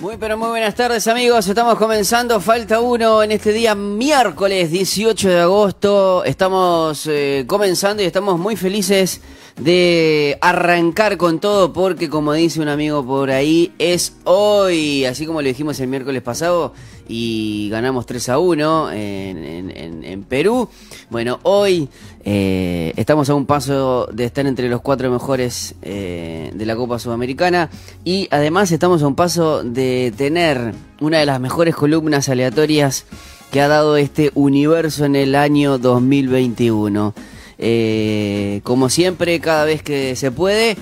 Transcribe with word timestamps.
Muy 0.00 0.16
pero 0.16 0.38
muy 0.38 0.50
buenas 0.50 0.76
tardes 0.76 1.08
amigos, 1.08 1.48
estamos 1.48 1.76
comenzando. 1.76 2.40
Falta 2.40 2.80
Uno 2.80 3.20
en 3.24 3.32
este 3.32 3.52
día 3.52 3.74
miércoles 3.74 4.70
18 4.70 5.28
de 5.28 5.40
agosto, 5.40 6.22
estamos 6.24 7.08
eh, 7.08 7.44
comenzando 7.48 8.00
y 8.00 8.06
estamos 8.06 8.38
muy 8.38 8.54
felices 8.54 9.20
de 9.56 10.38
arrancar 10.40 11.16
con 11.16 11.40
todo 11.40 11.72
porque 11.72 12.08
como 12.08 12.32
dice 12.32 12.60
un 12.60 12.68
amigo 12.68 13.04
por 13.04 13.30
ahí 13.30 13.72
es 13.78 14.12
hoy, 14.22 15.04
así 15.04 15.26
como 15.26 15.42
lo 15.42 15.48
dijimos 15.48 15.80
el 15.80 15.88
miércoles 15.88 16.22
pasado 16.22 16.74
y 17.08 17.68
ganamos 17.70 18.04
3 18.06 18.28
a 18.28 18.38
1 18.38 18.90
en, 18.92 20.24
Perú, 20.28 20.68
bueno 21.10 21.40
hoy 21.42 21.88
eh, 22.24 22.92
estamos 22.96 23.30
a 23.30 23.34
un 23.34 23.46
paso 23.46 24.08
de 24.12 24.24
estar 24.24 24.46
entre 24.46 24.68
los 24.68 24.82
cuatro 24.82 25.10
mejores 25.10 25.74
eh, 25.80 26.50
de 26.54 26.66
la 26.66 26.76
Copa 26.76 26.98
Sudamericana 26.98 27.70
y 28.04 28.28
además 28.30 28.70
estamos 28.70 29.02
a 29.02 29.06
un 29.06 29.14
paso 29.14 29.64
de 29.64 30.12
tener 30.16 30.74
una 31.00 31.18
de 31.18 31.26
las 31.26 31.40
mejores 31.40 31.74
columnas 31.74 32.28
aleatorias 32.28 33.06
que 33.50 33.62
ha 33.62 33.68
dado 33.68 33.96
este 33.96 34.30
universo 34.34 35.06
en 35.06 35.16
el 35.16 35.34
año 35.34 35.78
2021. 35.78 37.14
Eh, 37.56 38.60
como 38.62 38.90
siempre, 38.90 39.40
cada 39.40 39.64
vez 39.64 39.82
que 39.82 40.14
se 40.16 40.30
puede, 40.30 40.76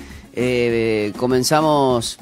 comenzamos 1.16 2.18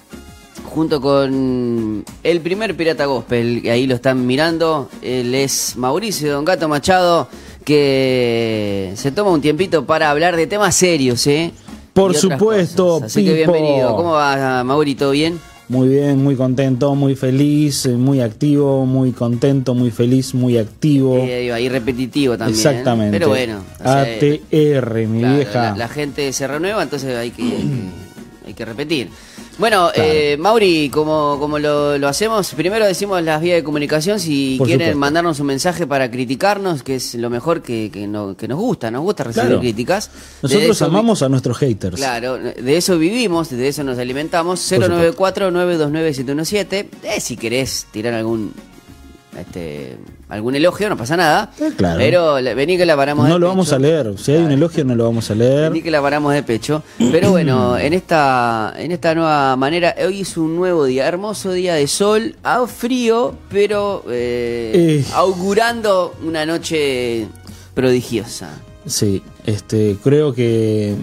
junto 0.74 1.01
con 1.01 2.05
el 2.24 2.41
primer 2.41 2.77
Pirata 2.77 3.06
Gospel, 3.06 3.62
que 3.62 3.70
ahí 3.70 3.87
lo 3.87 3.95
están 3.95 4.27
mirando. 4.27 4.91
Él 5.02 5.33
es 5.34 5.74
Mauricio 5.77 6.33
Don 6.33 6.45
Gato 6.45 6.69
Machado, 6.69 7.28
que 7.64 8.92
se 8.97 9.12
toma 9.12 9.30
un 9.30 9.41
tiempito 9.41 9.87
para 9.87 10.10
hablar 10.10 10.34
de 10.34 10.48
temas 10.48 10.74
serios, 10.74 11.27
¿eh? 11.28 11.52
Por 11.92 12.10
Y 12.10 12.14
supuesto, 12.16 12.87
cosas. 12.95 13.06
Así 13.12 13.24
que 13.24 13.34
bienvenido. 13.34 13.95
¿Cómo 13.95 14.12
va, 14.12 14.64
Mauri? 14.64 14.97
¿Todo 14.97 15.12
bien? 15.12 15.38
Muy 15.69 15.88
bien, 15.88 16.23
muy 16.23 16.34
contento, 16.34 16.95
muy 16.97 17.14
feliz, 17.14 17.86
eh, 17.86 17.91
muy 17.91 18.20
activo, 18.20 18.84
muy 18.84 19.12
contento, 19.12 19.75
muy 19.75 19.92
feliz, 19.92 20.34
muy 20.34 20.58
activo. 20.58 21.17
Eh, 21.19 21.52
ahí 21.52 21.69
repetitivo 21.69 22.36
también. 22.36 22.58
Exactamente. 22.58 23.17
Pero 23.17 23.28
bueno. 23.28 23.61
o 23.78 23.83
sea, 23.83 24.02
ATR, 24.02 25.06
mi 25.06 25.20
Claro, 25.20 25.36
vieja. 25.36 25.62
La, 25.70 25.77
la 25.77 25.89
gente 25.89 26.33
se 26.33 26.47
renueva, 26.48 26.83
entonces 26.83 27.17
hay 27.17 27.30
que, 27.30 27.42
hay 27.45 27.48
que, 28.42 28.48
hay 28.48 28.55
que 28.55 28.64
repetir. 28.64 29.08
Bueno, 29.56 29.91
eh, 29.94 30.36
Mauri, 30.38 30.91
como, 30.92 31.36
como 31.38 31.60
lo, 31.60 31.97
lo 31.97 32.08
hacemos, 32.08 32.52
primero 32.55 32.84
decimos 32.86 33.22
las 33.22 33.41
vías 33.41 33.56
de 33.56 33.62
comunicación. 33.62 34.19
Si 34.19 34.56
Por 34.58 34.66
quieren 34.66 34.86
supuesto. 34.88 34.98
mandarnos 34.98 35.38
un 35.38 35.46
mensaje 35.46 35.86
para 35.86 36.11
criticarnos, 36.11 36.83
que 36.83 36.96
es 36.96 37.14
lo 37.14 37.30
mejor 37.30 37.62
que, 37.62 37.88
que, 37.92 38.08
no- 38.08 38.36
que 38.36 38.48
nos 38.48 38.58
gusta, 38.58 38.91
nos 38.91 39.02
gusta 39.02 39.22
recibir 39.22 39.46
Claro. 39.46 39.61
críticas. 39.61 40.11
Nosotros 40.42 40.70
eso 40.70 40.84
amamos 40.86 41.22
a 41.22 41.28
nuestros 41.28 41.56
haters. 41.58 41.94
Claro, 41.96 42.36
de 42.36 42.77
eso 42.77 42.98
vivimos, 42.98 43.48
de 43.50 43.69
eso 43.69 43.84
nos 43.84 43.96
alimentamos. 43.98 44.58
supuesto. 44.61 45.14
094-929-717. 45.14 46.86
Eh, 47.05 47.20
si 47.20 47.36
querés 47.36 47.86
tirar 47.92 48.14
algún 48.14 48.52
este, 49.38 49.96
algún 50.28 50.54
elogio, 50.54 50.88
no 50.88 50.96
pasa 50.96 51.16
nada. 51.16 51.52
Eh, 51.60 51.70
claro. 51.77 51.98
Pero 51.98 52.34
vení 52.34 52.77
que 52.77 52.86
la 52.86 52.96
paramos 52.96 53.27
No 53.28 53.34
de 53.34 53.40
lo 53.40 53.48
vamos 53.48 53.72
a 53.72 53.78
leer. 53.78 54.14
Si 54.18 54.32
hay 54.32 54.42
un 54.42 54.50
elogio, 54.52 54.84
no 54.84 54.94
lo 54.94 55.04
vamos 55.04 55.30
a 55.30 55.34
leer. 55.34 55.70
Vení 55.70 55.82
que 55.82 55.90
la 55.90 56.00
paramos 56.02 56.32
de 56.34 56.42
pecho. 56.42 56.82
Pero 56.98 57.30
bueno, 57.30 57.77
en 57.78 57.92
esta, 57.92 58.74
en 58.77 58.92
esta 58.92 59.14
nueva 59.14 59.56
manera, 59.56 59.94
hoy 60.05 60.20
es 60.22 60.36
un 60.36 60.56
nuevo 60.56 60.84
día, 60.84 61.06
hermoso 61.06 61.52
día 61.52 61.74
de 61.74 61.86
sol, 61.86 62.36
a 62.42 62.66
frío, 62.66 63.34
pero 63.50 64.05
eh, 64.08 64.72
Eh. 64.74 65.05
augurando 65.14 66.14
una 66.24 66.46
noche 66.46 67.27
prodigiosa. 67.74 68.50
Sí, 68.86 69.22
este, 69.46 69.96
creo 70.02 70.32
que 70.34 70.94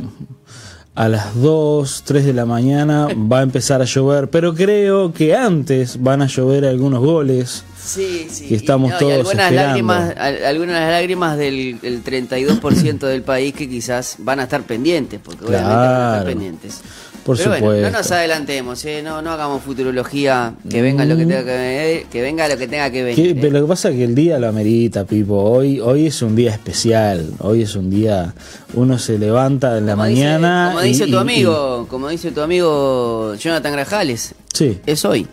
a 0.93 1.07
las 1.07 1.35
2, 1.41 2.03
3 2.05 2.25
de 2.25 2.33
la 2.33 2.45
mañana 2.45 3.07
va 3.31 3.39
a 3.39 3.43
empezar 3.43 3.81
a 3.81 3.85
llover, 3.85 4.29
pero 4.29 4.53
creo 4.53 5.13
que 5.13 5.35
antes 5.35 6.01
van 6.01 6.21
a 6.21 6.27
llover 6.27 6.65
algunos 6.65 6.99
goles. 7.01 7.63
Sí, 7.83 8.27
sí. 8.29 8.45
Que 8.47 8.55
estamos 8.55 8.89
y, 8.89 8.91
no, 8.91 8.97
y 8.97 8.99
todos 8.99 9.13
algunas 9.13 9.33
esperando. 9.37 9.67
lágrimas, 9.67 10.13
al- 10.17 10.45
algunas 10.45 10.89
lágrimas 10.91 11.37
del 11.37 11.79
el 11.81 12.03
32% 12.03 12.99
del 13.07 13.23
país 13.23 13.53
que 13.53 13.67
quizás 13.67 14.15
van 14.19 14.39
a 14.39 14.43
estar 14.43 14.61
pendientes, 14.63 15.19
porque 15.23 15.45
obviamente 15.45 15.73
van 15.75 15.87
a 15.89 16.07
estar 16.11 16.25
pendientes. 16.25 16.81
Por 17.25 17.37
Pero 17.37 17.49
bueno, 17.51 17.65
no 17.67 17.71
supuesto. 17.73 17.97
nos 17.99 18.11
adelantemos, 18.11 18.85
¿eh? 18.85 19.01
no, 19.03 19.21
no 19.21 19.31
hagamos 19.31 19.61
futurología, 19.61 20.55
que 20.67 20.81
venga 20.81 21.05
lo 21.05 21.15
que 21.15 21.25
tenga 21.27 21.43
que 21.45 21.51
venir, 21.57 22.05
que 22.11 22.21
venga 22.23 22.47
lo 22.47 22.57
que 22.57 22.67
tenga 22.67 22.89
que 22.89 23.03
venir. 23.03 23.37
¿eh? 23.45 23.49
lo 23.51 23.61
que 23.61 23.67
pasa 23.67 23.89
es 23.89 23.95
que 23.95 24.03
el 24.05 24.15
día 24.15 24.39
lo 24.39 24.47
amerita, 24.47 25.05
Pipo. 25.05 25.35
Hoy, 25.39 25.79
hoy 25.79 26.07
es 26.07 26.19
un 26.23 26.35
día 26.35 26.49
especial. 26.51 27.29
Hoy 27.39 27.61
es 27.61 27.75
un 27.75 27.91
día. 27.91 28.33
Uno 28.73 28.97
se 28.97 29.19
levanta 29.19 29.77
en 29.77 29.85
la 29.85 29.93
Como 29.93 30.05
dice- 30.05 30.23
mañana. 30.23 30.69
como 30.73 30.83
y- 30.83 30.87
dice 30.87 31.05
y- 31.05 31.11
tu 31.11 31.17
amigo, 31.19 31.85
como 31.89 32.09
dice 32.09 32.31
tu 32.31 32.41
amigo 32.41 33.35
Jonathan 33.35 33.71
Grajales, 33.73 34.31
y- 34.53 34.57
sí, 34.57 34.79
es 34.87 35.05
hoy. 35.05 35.27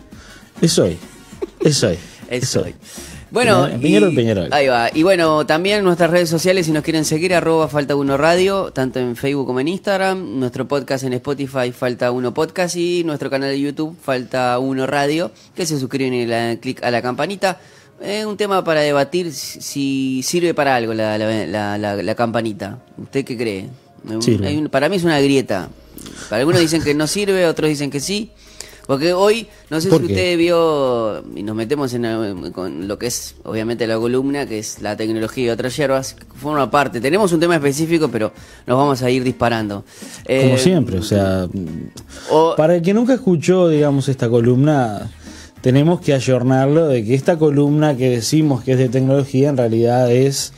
es 0.61 0.77
hoy. 0.77 0.95
Es 1.61 1.83
hoy. 1.83 1.97
Es 2.29 2.55
hoy. 2.55 2.71
Peñarol- 2.73 3.31
Bueno, 3.31 3.69
Peñarol, 3.81 4.11
y- 4.13 4.15
Peñarol. 4.15 4.47
ahí 4.53 4.67
va. 4.67 4.89
Y 4.93 5.03
bueno, 5.03 5.45
también 5.45 5.83
nuestras 5.83 6.09
redes 6.09 6.29
sociales, 6.29 6.65
si 6.65 6.71
nos 6.71 6.83
quieren 6.83 7.05
seguir, 7.05 7.33
arroba 7.33 7.67
Falta 7.67 7.95
Uno 7.95 8.17
Radio, 8.17 8.71
tanto 8.71 8.99
en 8.99 9.15
Facebook 9.15 9.45
como 9.45 9.59
en 9.59 9.67
Instagram, 9.67 10.39
nuestro 10.39 10.67
podcast 10.67 11.03
en 11.03 11.13
Spotify, 11.13 11.71
Falta 11.71 12.11
Uno 12.11 12.33
Podcast, 12.33 12.75
y 12.75 13.03
nuestro 13.03 13.29
canal 13.29 13.49
de 13.49 13.59
YouTube, 13.59 13.95
Falta 14.01 14.57
Uno 14.59 14.87
Radio, 14.87 15.31
que 15.55 15.65
se 15.65 15.79
suscriben 15.79 16.13
y 16.13 16.25
le 16.25 16.33
dan 16.35 16.57
clic 16.57 16.83
a 16.83 16.89
la 16.91 17.01
campanita. 17.01 17.59
Es 18.01 18.25
un 18.25 18.37
tema 18.37 18.63
para 18.63 18.79
debatir 18.81 19.33
si 19.33 19.61
si 19.61 20.23
sirve 20.23 20.53
para 20.53 20.75
algo 20.75 20.93
la, 20.93 21.17
la, 21.17 21.45
la- 21.45 21.77
la- 21.77 22.01
la 22.01 22.15
campanita. 22.15 22.79
¿Usted 22.97 23.25
qué 23.25 23.35
cree? 23.37 23.65
Hay 24.47 24.57
un- 24.57 24.69
para 24.69 24.87
mí 24.89 24.95
es 24.95 25.03
una 25.03 25.19
grieta. 25.19 25.69
Para 26.29 26.39
algunos 26.39 26.61
dicen 26.61 26.81
que 26.81 26.93
no 26.93 27.05
sirve, 27.07 27.45
otros 27.45 27.69
dicen 27.69 27.91
que 27.91 27.99
sí. 27.99 28.31
Porque 28.89 29.13
hoy, 29.13 29.45
no 29.69 29.79
sé 29.79 29.87
si 29.87 29.95
usted 30.13 30.35
vio, 30.35 31.23
y 31.35 31.43
nos 31.43 31.55
metemos 31.55 31.93
en 31.93 32.51
con 32.51 32.87
lo 32.87 32.97
que 32.97 33.05
es 33.05 33.35
obviamente 33.43 33.85
la 33.85 33.99
columna, 33.99 34.47
que 34.47 34.57
es 34.57 34.81
la 34.81 34.97
tecnología 34.97 35.45
y 35.45 35.49
otras 35.49 35.77
hierbas, 35.77 36.15
forma 36.41 36.71
parte. 36.71 36.99
Tenemos 36.99 37.31
un 37.31 37.39
tema 37.39 37.53
específico, 37.57 38.07
pero 38.07 38.31
nos 38.65 38.75
vamos 38.75 39.03
a 39.03 39.11
ir 39.11 39.23
disparando. 39.23 39.83
Como 40.25 40.55
Eh, 40.55 40.57
siempre, 40.57 40.97
o 40.97 41.03
sea. 41.03 41.47
o- 42.31 42.55
Para 42.57 42.77
el 42.77 42.81
que 42.81 42.95
nunca 42.95 43.13
escuchó, 43.13 43.69
digamos, 43.69 44.09
esta 44.09 44.27
columna, 44.27 45.11
tenemos 45.61 46.01
que 46.01 46.15
ayornarlo 46.15 46.87
de 46.87 47.05
que 47.05 47.13
esta 47.13 47.37
columna 47.37 47.95
que 47.95 48.09
decimos 48.09 48.63
que 48.63 48.71
es 48.71 48.79
de 48.79 48.89
tecnología, 48.89 49.49
en 49.49 49.57
realidad 49.57 50.11
es. 50.11 50.51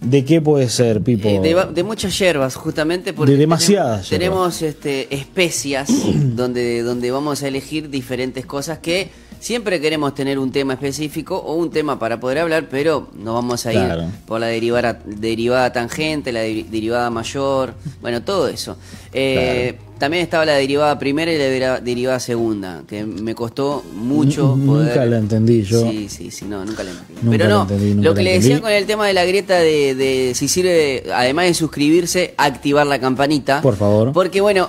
¿De 0.00 0.24
qué 0.24 0.40
puede 0.40 0.68
ser, 0.68 1.00
Pipo? 1.00 1.28
Eh, 1.28 1.40
de, 1.40 1.54
va- 1.54 1.64
de 1.66 1.82
muchas 1.82 2.18
hierbas, 2.18 2.54
justamente 2.56 3.12
porque 3.12 3.32
De 3.32 3.38
demasiadas 3.38 4.08
tenemos, 4.08 4.58
tenemos, 4.58 4.62
este, 4.62 5.14
especias 5.14 5.88
donde, 6.14 6.82
donde 6.82 7.10
vamos 7.10 7.42
a 7.42 7.48
elegir 7.48 7.88
diferentes 7.88 8.44
cosas 8.44 8.78
que 8.80 9.08
siempre 9.40 9.80
queremos 9.80 10.14
tener 10.14 10.38
un 10.38 10.52
tema 10.52 10.74
específico 10.74 11.36
o 11.38 11.54
un 11.54 11.70
tema 11.70 11.98
para 11.98 12.18
poder 12.20 12.38
hablar, 12.38 12.68
pero 12.70 13.08
nos 13.14 13.34
vamos 13.34 13.64
a 13.66 13.72
ir 13.72 13.78
por 14.26 14.40
la 14.40 14.46
derivada, 14.46 15.00
derivada 15.06 15.72
tangente, 15.72 16.32
la 16.32 16.40
deri- 16.44 16.66
derivada 16.66 17.08
mayor, 17.10 17.74
bueno, 18.02 18.22
todo 18.22 18.48
eso. 18.48 18.76
Eh, 19.16 19.78
También 19.96 20.24
estaba 20.24 20.44
la 20.44 20.54
derivada 20.54 20.98
primera 20.98 21.32
y 21.32 21.38
la 21.38 21.44
deriva- 21.44 21.80
derivada 21.80 22.18
segunda, 22.18 22.82
que 22.86 23.04
me 23.04 23.32
costó 23.34 23.84
mucho 23.94 24.54
N- 24.56 24.66
poder... 24.66 24.88
nunca 24.88 25.06
la 25.06 25.18
entendí 25.18 25.62
yo. 25.62 25.88
Sí, 25.88 26.08
sí, 26.08 26.30
sí, 26.32 26.44
no, 26.46 26.64
nunca 26.64 26.82
la 26.82 26.90
entendí. 26.90 27.14
Nunca 27.22 27.30
Pero 27.38 27.48
no, 27.48 27.62
entendí, 27.62 27.94
lo 28.02 28.12
que 28.12 28.22
le 28.24 28.32
decía 28.34 28.60
con 28.60 28.72
el 28.72 28.86
tema 28.86 29.06
de 29.06 29.12
la 29.14 29.24
grieta 29.24 29.56
de, 29.60 29.94
de 29.94 30.32
si 30.34 30.48
sirve, 30.48 31.04
además 31.14 31.46
de 31.46 31.54
suscribirse, 31.54 32.34
activar 32.36 32.86
la 32.88 32.98
campanita. 32.98 33.62
Por 33.62 33.76
favor. 33.76 34.12
Porque 34.12 34.40
bueno, 34.40 34.68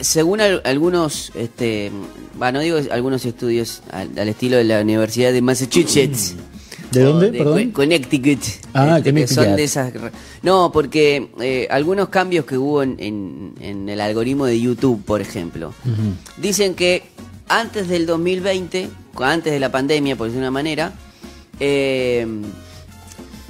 según 0.00 0.42
al- 0.42 0.60
algunos, 0.64 1.32
este, 1.34 1.90
va, 2.40 2.52
no 2.52 2.60
digo 2.60 2.78
algunos 2.90 3.24
estudios 3.24 3.82
al, 3.90 4.10
al 4.18 4.28
estilo 4.28 4.58
de 4.58 4.64
la 4.64 4.82
Universidad 4.82 5.32
de 5.32 5.40
Massachusetts. 5.40 6.34
¿De 6.90 7.04
o 7.04 7.12
dónde, 7.12 7.30
de 7.30 7.38
perdón? 7.38 7.70
Co- 7.70 7.82
Connecticut. 7.82 8.40
Ah, 8.74 8.98
este, 8.98 9.12
que 9.14 9.26
son 9.26 9.36
Connecticut. 9.36 9.56
de 9.56 9.64
esas. 9.64 9.92
No, 10.42 10.70
porque 10.72 11.28
eh, 11.40 11.66
algunos 11.70 12.08
cambios 12.08 12.44
que 12.44 12.56
hubo 12.58 12.82
en, 12.82 12.96
en- 12.98 13.54
en 13.60 13.88
el 13.88 14.00
algoritmo 14.00 14.46
de 14.46 14.60
YouTube, 14.60 15.02
por 15.04 15.20
ejemplo, 15.20 15.72
dicen 16.36 16.74
que 16.74 17.02
antes 17.48 17.88
del 17.88 18.06
2020, 18.06 18.88
antes 19.20 19.52
de 19.52 19.60
la 19.60 19.70
pandemia, 19.72 20.16
por 20.16 20.26
decir 20.26 20.38
una 20.40 20.50
manera, 20.50 20.92
eh, 21.60 22.26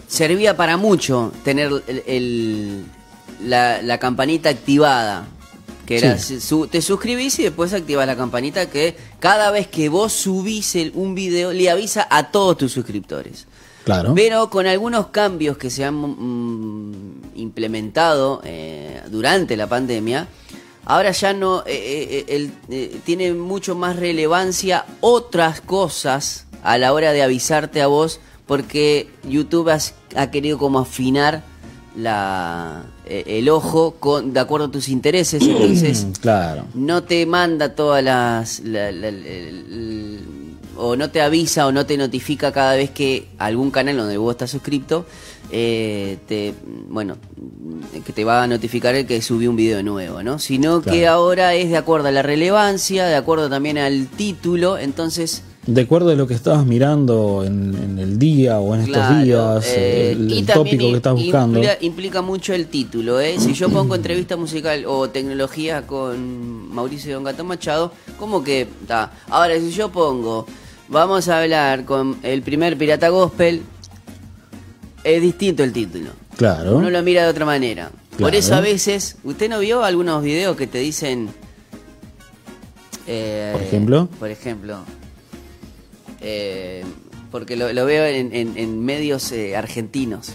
servía 0.08 0.56
para 0.56 0.76
mucho 0.76 1.32
tener 1.44 1.70
el- 1.86 2.02
el- 2.06 2.84
la, 3.44 3.82
la 3.82 3.98
campanita 3.98 4.48
activada. 4.48 5.26
Que 5.86 5.98
era, 5.98 6.18
Sí. 6.18 6.40
su- 6.40 6.66
te 6.66 6.82
suscribís 6.82 7.38
y 7.38 7.44
después 7.44 7.72
activas 7.72 8.06
la 8.06 8.16
campanita 8.16 8.68
que 8.68 8.96
cada 9.20 9.50
vez 9.52 9.68
que 9.68 9.88
vos 9.88 10.12
subís 10.12 10.74
el- 10.74 10.92
un 10.94 11.14
video 11.14 11.52
le 11.52 11.70
avisa 11.70 12.06
a 12.10 12.30
todos 12.30 12.58
tus 12.58 12.72
suscriptores. 12.72 13.46
Claro. 13.84 14.12
Pero 14.16 14.50
con 14.50 14.66
algunos 14.66 15.06
cambios 15.08 15.56
que 15.58 15.70
se 15.70 15.84
han 15.84 15.94
mm, 15.94 17.22
implementado 17.36 18.40
eh, 18.44 19.00
durante 19.10 19.56
la 19.56 19.68
pandemia, 19.68 20.26
ahora 20.84 21.12
ya 21.12 21.32
no 21.32 21.62
eh, 21.66 22.24
eh, 22.28 22.50
el- 22.68 23.00
tiene 23.02 23.32
mucho 23.32 23.74
más 23.76 23.96
relevancia 23.96 24.84
otras 25.00 25.60
cosas 25.60 26.46
a 26.64 26.78
la 26.78 26.92
hora 26.92 27.12
de 27.12 27.22
avisarte 27.22 27.80
a 27.80 27.86
vos, 27.86 28.18
porque 28.46 29.08
YouTube 29.22 29.68
has- 29.70 29.94
ha 30.16 30.30
querido 30.32 30.58
como 30.58 30.80
afinar 30.80 31.44
la, 31.96 32.84
eh, 33.06 33.24
el 33.26 33.48
ojo 33.48 33.96
con, 33.98 34.32
de 34.32 34.40
acuerdo 34.40 34.66
a 34.66 34.70
tus 34.70 34.88
intereses. 34.88 35.42
Entonces, 35.48 36.04
Mm, 36.04 36.12
claro. 36.20 36.64
no 36.74 37.02
te 37.02 37.24
manda 37.26 37.74
todas 37.74 38.02
las 38.04 38.60
la- 38.60 38.92
la- 38.92 39.08
el- 39.08 40.20
o 40.78 40.94
no 40.94 41.10
te 41.10 41.22
avisa 41.22 41.66
o 41.66 41.72
no 41.72 41.86
te 41.86 41.96
notifica 41.96 42.52
cada 42.52 42.74
vez 42.74 42.90
que 42.90 43.28
algún 43.38 43.70
canal 43.70 43.96
donde 43.96 44.18
vos 44.18 44.32
estás 44.32 44.50
suscripto, 44.50 45.06
eh, 45.50 46.18
te, 46.28 46.52
bueno, 46.90 47.16
que 48.04 48.12
te 48.12 48.24
va 48.24 48.42
a 48.42 48.46
notificar 48.46 48.94
el 48.94 49.06
que 49.06 49.22
subió 49.22 49.48
un 49.48 49.56
video 49.56 49.82
nuevo, 49.82 50.22
¿no? 50.22 50.38
Sino 50.38 50.82
que 50.82 51.06
ahora 51.06 51.54
es 51.54 51.70
de 51.70 51.78
acuerdo 51.78 52.08
a 52.08 52.10
la 52.10 52.20
relevancia, 52.20 53.06
de 53.06 53.14
acuerdo 53.16 53.48
también 53.48 53.78
al 53.78 54.06
título, 54.08 54.76
entonces... 54.76 55.42
De 55.66 55.80
acuerdo 55.80 56.10
a 56.10 56.14
lo 56.14 56.28
que 56.28 56.34
estabas 56.34 56.64
mirando 56.64 57.42
en, 57.44 57.74
en 57.74 57.98
el 57.98 58.20
día 58.20 58.60
o 58.60 58.72
en 58.76 58.82
estos 58.82 58.96
Claro, 58.96 59.24
días, 59.24 59.64
eh, 59.76 60.12
el, 60.12 60.46
tópico 60.46 60.84
que 60.90 60.96
estás 60.96 61.14
buscando. 61.14 61.58
Implica, 61.58 61.78
implica 61.84 62.22
mucho 62.22 62.54
el 62.54 62.68
título, 62.68 63.20
¿eh? 63.20 63.34
Si 63.40 63.52
yo 63.52 63.68
pongo 63.68 63.96
entrevista 63.96 64.36
musical 64.36 64.84
o 64.86 65.10
tecnología 65.10 65.84
con 65.84 66.72
Mauricio 66.72 67.14
Don 67.14 67.24
Gato 67.24 67.42
Machado, 67.42 67.92
como 68.16 68.44
que 68.44 68.60
está. 68.62 69.12
Ahora, 69.28 69.58
si 69.58 69.72
yo 69.72 69.90
pongo, 69.90 70.46
vamos 70.88 71.28
a 71.28 71.42
hablar 71.42 71.84
con 71.84 72.16
el 72.22 72.42
primer 72.42 72.78
pirata 72.78 73.08
gospel, 73.08 73.62
es 75.02 75.20
distinto 75.20 75.64
el 75.64 75.72
título. 75.72 76.10
Claro. 76.36 76.76
Uno 76.76 76.90
lo 76.90 77.02
mira 77.02 77.24
de 77.24 77.28
otra 77.30 77.44
manera. 77.44 77.90
Por 78.20 78.36
eso 78.36 78.54
a 78.54 78.60
veces, 78.60 79.16
¿usted 79.24 79.50
no 79.50 79.58
vio 79.58 79.82
algunos 79.82 80.22
videos 80.22 80.56
que 80.56 80.68
te 80.68 80.78
dicen... 80.78 81.28
eh, 83.08 83.50
Por 83.52 83.62
ejemplo. 83.62 84.08
Por 84.20 84.30
ejemplo. 84.30 84.78
Eh, 86.26 86.84
porque 87.30 87.56
lo, 87.56 87.72
lo 87.72 87.84
veo 87.86 88.04
en, 88.04 88.34
en- 88.34 88.56
en 88.56 88.84
medios 88.84 89.30
eh, 89.32 89.56
argentinos. 89.56 90.32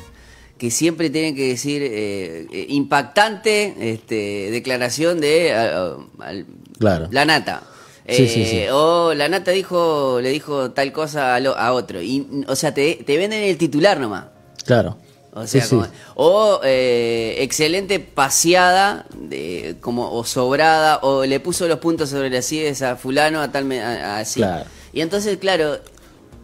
Que 0.58 0.70
siempre 0.70 1.10
tienen 1.10 1.36
que 1.36 1.48
decir 1.48 1.82
eh, 1.84 2.48
eh, 2.52 2.66
impactante 2.70 3.74
este, 3.80 4.52
declaración 4.52 5.20
de 5.20 5.54
al- 5.54 6.46
Claro. 6.80 7.08
la 7.12 7.26
nata. 7.26 7.64
Sí, 8.08 8.24
Eh, 8.24 8.28
sí, 8.28 8.46
sí. 8.46 8.64
O 8.72 9.14
la 9.16 9.28
nata 9.30 9.52
dijo, 9.52 10.20
le 10.22 10.30
dijo 10.30 10.72
tal 10.72 10.92
cosa 10.92 11.36
a, 11.36 11.40
lo- 11.40 11.58
a 11.58 11.72
otro. 11.74 12.02
Y, 12.02 12.44
o 12.48 12.56
sea, 12.56 12.74
te, 12.74 12.96
te 13.06 13.18
venden 13.18 13.42
el 13.44 13.58
titular 13.58 14.00
nomás. 14.00 14.26
Claro. 14.66 14.98
O 15.34 15.48
sea, 15.48 15.64
sí. 15.64 15.70
como- 15.76 15.88
o 16.16 16.60
eh, 16.64 17.38
excelente 17.40 18.00
paseada, 18.00 19.06
de, 19.16 19.78
como, 19.80 20.12
o 20.12 20.24
sobrada, 20.26 21.00
o 21.04 21.26
le 21.26 21.40
puso 21.40 21.68
los 21.68 21.80
puntos 21.80 22.10
sobre 22.10 22.30
las 22.30 22.46
sillas 22.46 22.82
a 22.82 22.98
fulano, 22.98 23.40
a 23.42 23.52
tal, 23.52 23.66
me- 23.66 23.82
a- 23.82 24.16
a- 24.16 24.20
así. 24.20 24.40
Claro. 24.42 24.66
Y 24.94 25.02
entonces, 25.02 25.38
claro, 25.38 25.78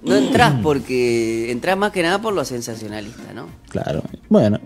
no 0.04 0.16
entras 0.16 0.56
porque, 0.64 1.52
entras 1.52 1.78
más 1.78 1.92
que 1.92 2.04
nada 2.04 2.22
por 2.22 2.34
lo 2.34 2.46
sensacionalista, 2.46 3.34
¿no? 3.34 3.48
Claro. 3.70 4.04
Bueno, 4.30 4.60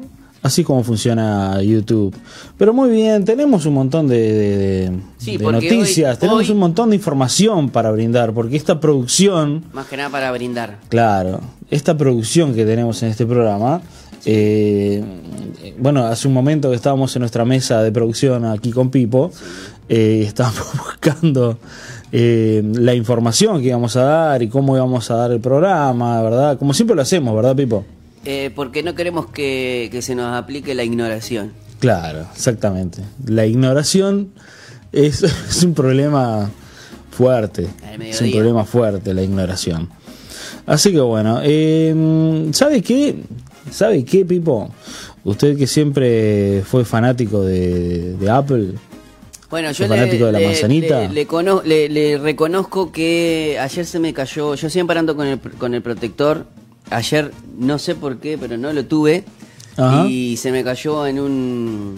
así 0.44 0.64
como 0.64 0.84
funciona 0.84 1.62
YouTube. 1.62 2.16
Pero 2.58 2.74
muy 2.74 2.90
bien, 2.92 3.26
tenemos 3.26 3.66
un 3.66 3.74
montón 3.74 4.08
de, 4.08 4.18
de- 4.20 4.58
de- 4.58 5.00
Sí, 5.18 5.38
de 5.38 5.44
porque 5.44 5.72
noticias, 5.72 6.16
hoy- 6.16 6.20
tenemos 6.20 6.42
hoy- 6.48 6.52
un 6.52 6.60
montón 6.60 6.90
de 6.92 6.96
información 6.96 7.70
para 7.70 7.92
brindar, 7.92 8.34
porque 8.34 8.56
esta 8.58 8.80
producción, 8.80 9.64
Más 9.74 9.88
que 9.88 9.98
nada 9.98 10.10
para 10.10 10.32
brindar. 10.32 10.80
claro, 10.90 11.42
esta 11.70 11.98
producción 11.98 12.54
que 12.54 12.66
tenemos 12.66 13.02
en 13.04 13.10
este 13.10 13.26
programa, 13.26 13.82
eh, 14.26 15.04
bueno, 15.80 16.06
hace 16.06 16.28
un 16.28 16.34
momento 16.34 16.70
que 16.70 16.76
estábamos 16.76 17.16
en 17.16 17.22
nuestra 17.22 17.46
mesa 17.46 17.82
de 17.82 17.92
producción 17.92 18.46
aquí 18.46 18.72
con 18.72 18.90
Pipo, 18.92 19.32
eh, 19.90 20.24
estábamos 20.28 20.68
buscando 20.78 21.58
eh, 22.12 22.62
la 22.74 22.94
información 22.94 23.62
que 23.62 23.68
íbamos 23.68 23.96
a 23.96 24.04
dar 24.04 24.42
y 24.42 24.50
cómo 24.50 24.76
íbamos 24.76 25.10
a 25.12 25.16
dar 25.16 25.32
el 25.32 25.40
programa, 25.40 26.22
¿verdad? 26.22 26.58
Como 26.58 26.74
siempre 26.74 26.96
lo 26.96 27.02
hacemos, 27.02 27.36
¿verdad, 27.36 27.56
Pipo? 27.56 27.86
Eh, 28.26 28.52
porque 28.56 28.84
no 28.84 28.96
queremos 28.96 29.28
que, 29.28 29.90
que 29.92 30.02
se 30.02 30.14
nos 30.16 30.36
aplique 30.36 30.76
la 30.76 30.84
ignoración. 30.84 31.54
Claro, 31.80 32.28
exactamente. 32.34 33.02
La 33.26 33.46
ignoración 33.46 34.32
es, 34.92 35.24
es 35.50 35.64
un 35.64 35.74
problema 35.74 36.52
fuerte. 37.12 37.68
Es 38.00 38.22
un 38.22 38.32
problema 38.32 38.66
fuerte 38.66 39.14
la 39.14 39.24
ignoración. 39.24 39.90
Así 40.66 40.92
que 40.92 41.00
bueno, 41.00 41.40
eh, 41.44 42.50
¿sabe 42.54 42.82
qué? 42.82 43.24
¿Sabe 43.70 44.04
qué, 44.04 44.26
Pipo? 44.26 44.70
Usted 45.24 45.58
que 45.58 45.68
siempre 45.68 46.64
fue 46.66 46.84
fanático 46.84 47.42
de, 47.42 48.16
de 48.18 48.30
Apple. 48.30 48.74
Bueno, 49.52 49.68
yo 49.72 49.86
¿Sos 49.86 49.90
le, 49.90 50.06
de 50.08 50.32
la 50.32 50.40
manzanita? 50.40 51.02
le- 51.02 51.10
le 51.10 51.28
cono- 51.28 51.62
le- 51.64 51.90
le 51.90 52.18
reconozco 52.18 52.92
que 52.92 53.58
ayer 53.60 53.86
se 53.86 54.00
me 54.00 54.14
cayó, 54.14 54.56
yo 54.56 54.70
siempre 54.70 54.98
ando 54.98 55.16
con 55.16 55.28
el, 55.28 55.40
con 55.40 55.74
el 55.76 55.82
protector, 55.82 56.46
ayer 56.90 57.32
no 57.60 57.78
sé 57.78 57.94
por 57.96 58.18
qué, 58.20 58.38
pero 58.38 58.58
no 58.58 58.72
lo 58.72 58.86
tuve, 58.86 59.26
Ajá. 59.78 60.06
y 60.08 60.38
se 60.38 60.52
me 60.52 60.64
cayó 60.64 61.06
en 61.06 61.20
un... 61.20 61.96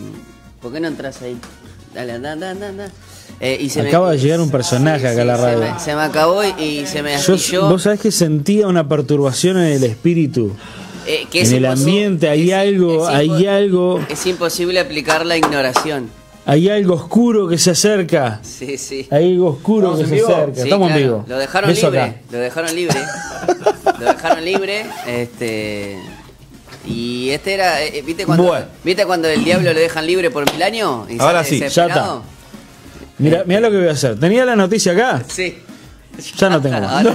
¿Por 0.62 0.74
qué 0.74 0.80
no 0.80 0.88
entras 0.88 1.22
ahí? 1.22 1.38
Dale, 1.94 2.14
anda, 2.14 2.32
anda, 2.32 2.50
anda, 2.52 2.70
anda. 2.70 2.92
Eh, 3.40 3.58
y 3.62 3.70
se 3.70 3.84
me- 3.84 3.90
Acaba 3.90 4.12
de 4.12 4.18
llegar 4.18 4.40
un 4.42 4.50
personaje 4.50 5.08
acá 5.08 5.22
a 5.22 5.26
la 5.26 5.36
se 5.38 5.42
radio. 5.44 5.60
me, 5.74 5.80
se 5.80 5.96
me 5.96 6.02
acabó 6.02 6.42
y, 6.44 6.48
y 6.64 6.86
se 6.88 7.04
me 7.04 7.12
Yo, 7.22 7.34
astilló. 7.36 7.70
vos 7.70 7.84
sabés 7.84 8.00
que 8.00 8.12
sentía 8.12 8.68
una 8.68 8.88
perturbación 8.90 9.58
en 9.58 9.74
el 9.74 9.84
espíritu. 9.84 10.52
eh, 11.06 11.28
que 11.30 11.42
en 11.44 11.54
el 11.54 11.66
ambiente 11.66 12.30
hay 12.30 12.52
algo, 12.52 13.06
hay 13.08 13.46
algo, 13.46 14.00
Es 14.10 14.26
imposible 14.26 14.80
aplicar 14.80 15.26
la 15.26 15.38
ignoración. 15.38 16.10
Hay 16.46 16.70
algo 16.70 16.96
oscuro 16.96 17.48
que 17.48 17.58
se 17.58 17.72
acerca. 17.72 18.40
Sí, 18.44 18.78
sí. 18.78 19.08
Hay 19.12 19.32
algo 19.34 19.50
oscuro 19.50 19.94
¿Estamos 19.94 19.98
que 19.98 20.04
en 20.04 20.10
se 20.10 20.16
vivo? 20.16 20.28
acerca. 20.36 20.56
Sí, 20.56 20.62
Estamos 20.62 20.88
en 20.90 20.94
claro. 20.98 21.08
vivo. 21.14 21.26
Lo 21.28 21.38
dejaron 21.38 21.70
Beso 21.70 21.88
libre. 21.88 22.02
acá. 22.02 22.16
Lo 22.32 22.38
dejaron 22.40 22.76
libre. 22.76 23.00
lo 24.00 24.06
dejaron 24.06 24.46
libre. 24.46 24.86
Este. 25.08 25.98
Y 26.86 27.30
este 27.30 27.54
era. 27.54 27.82
eh, 27.84 28.04
¿viste, 28.06 28.26
cuando, 28.26 28.44
Bueno. 28.44 28.66
¿Viste 28.84 29.06
cuando 29.06 29.28
el 29.30 29.44
diablo 29.44 29.74
lo 29.74 29.80
dejan 29.80 30.06
libre 30.06 30.30
por 30.32 30.52
mil 30.52 30.62
años? 30.64 31.10
Y 31.10 31.20
Ahora 31.20 31.44
sí, 31.44 31.60
ya 31.60 31.66
desesperado? 31.66 32.24
Mira, 33.20 33.44
mira 33.46 33.60
lo 33.62 33.72
que 33.72 33.78
voy 33.78 33.88
a 33.88 33.92
hacer. 33.92 34.20
Tenía 34.20 34.44
la 34.44 34.56
noticia 34.56 34.92
acá. 34.92 35.24
Sí. 35.28 35.58
Ya 36.38 36.50
no 36.50 36.62
tengo 36.62 36.80
más. 36.82 37.06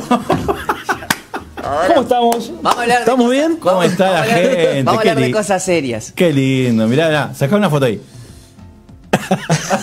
¿Cómo 1.89 2.01
estamos? 2.03 2.53
Vamos 2.63 2.79
a 2.79 2.83
hablar 2.83 2.99
¿Estamos 3.01 3.27
cosas- 3.27 3.31
bien? 3.39 3.57
¿Cómo 3.57 3.83
está 3.83 4.05
la 4.05 4.11
vamos 4.21 4.29
a 4.31 4.35
hablar- 4.37 4.51
gente? 4.57 4.83
Vamos 4.85 4.99
a 4.99 5.01
hablar 5.11 5.25
de 5.27 5.31
cosas 5.33 5.65
serias. 5.65 6.13
Qué 6.17 6.33
lindo, 6.33 6.87
mirá, 6.89 7.09
mirá, 7.09 7.35
sacá 7.35 7.57
una 7.57 7.69
foto 7.69 7.85
ahí. 7.85 8.01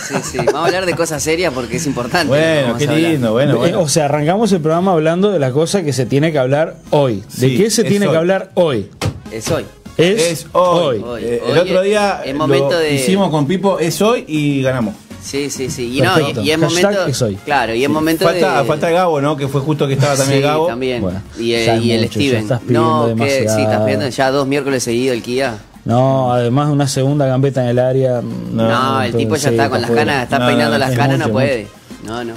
Sí, 0.07 0.15
sí. 0.23 0.37
Vamos 0.37 0.55
a 0.55 0.65
hablar 0.65 0.85
de 0.85 0.93
cosas 0.95 1.21
serias 1.23 1.53
porque 1.53 1.77
es 1.77 1.85
importante. 1.85 2.27
Bueno, 2.27 2.75
qué 2.77 2.87
lindo, 2.87 3.31
bueno, 3.33 3.53
Eh, 3.53 3.57
bueno. 3.57 3.81
O 3.81 3.87
sea, 3.89 4.05
arrancamos 4.05 4.51
el 4.51 4.61
programa 4.61 4.91
hablando 4.93 5.31
de 5.31 5.39
la 5.39 5.51
cosa 5.51 5.83
que 5.83 5.93
se 5.93 6.05
tiene 6.05 6.31
que 6.31 6.39
hablar 6.39 6.75
hoy. 6.91 7.23
¿De 7.37 7.55
qué 7.55 7.69
se 7.69 7.83
tiene 7.83 8.07
que 8.09 8.15
hablar 8.17 8.51
hoy? 8.55 8.89
Es 9.31 9.49
hoy. 9.51 9.65
Es, 9.97 10.21
Es 10.21 10.47
hoy. 10.51 11.01
Hoy. 11.05 11.21
Eh, 11.23 11.41
Hoy 11.45 11.51
el 11.53 11.57
otro 11.59 11.81
día 11.81 12.21
es 12.25 12.35
momento 12.35 12.71
lo 12.71 12.79
de- 12.79 12.93
hicimos 12.95 13.29
con 13.29 13.47
Pipo, 13.47 13.79
es 13.79 14.01
hoy 14.01 14.25
y 14.27 14.61
ganamos. 14.61 14.93
Sí, 15.23 15.49
sí, 15.49 15.71
sí. 15.71 15.97
Y, 15.97 16.01
no, 16.01 16.19
y, 16.19 16.23
y 16.45 16.51
es 16.51 16.59
Hashtag 16.59 16.83
momento. 16.83 17.05
es 17.07 17.21
hoy. 17.23 17.35
Claro, 17.45 17.73
y 17.73 17.83
es 17.83 17.89
momento 17.89 18.25
Falta, 18.25 18.61
de. 18.61 18.67
falta 18.67 18.89
Gabo, 18.91 19.21
¿no? 19.21 19.35
Que 19.35 19.47
fue 19.47 19.61
justo 19.61 19.87
que 19.87 19.93
estaba 19.93 20.15
también 20.15 20.39
sí, 20.41 20.43
Gabo. 20.45 20.67
también. 20.67 21.01
Bueno, 21.01 21.19
y 21.39 21.53
el, 21.53 21.83
y 21.83 21.97
mucho, 21.97 22.11
Steven. 22.11 22.41
estás 22.43 22.59
pidiendo 22.59 23.07
no, 23.15 23.23
que 23.25 23.29
sí, 23.49 23.61
estás 23.61 23.85
viendo 23.87 24.07
ya 24.09 24.29
dos 24.31 24.45
miércoles 24.47 24.83
seguidos 24.83 25.15
el 25.17 25.23
Kia. 25.23 25.57
No, 25.85 26.33
además 26.33 26.67
de 26.67 26.73
una 26.73 26.87
segunda 26.87 27.25
gambeta 27.27 27.61
en 27.63 27.69
el 27.69 27.79
área. 27.79 28.21
No, 28.21 29.01
el 29.01 29.13
tipo 29.15 29.35
ya 29.35 29.49
está 29.51 29.69
con 29.69 29.81
las 29.81 29.91
canas, 29.91 30.23
está 30.23 30.39
No, 30.39 30.47
peinando 30.47 30.73
no, 30.73 30.77
las 30.79 30.91
es 30.91 30.97
canas, 30.97 31.17
mucho, 31.17 31.27
no 31.27 31.33
puede. 31.33 31.67
No, 32.03 32.23
no. 32.23 32.33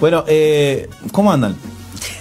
Bueno, 0.00 0.24
eh, 0.26 0.88
¿cómo 1.12 1.32
andan? 1.32 1.54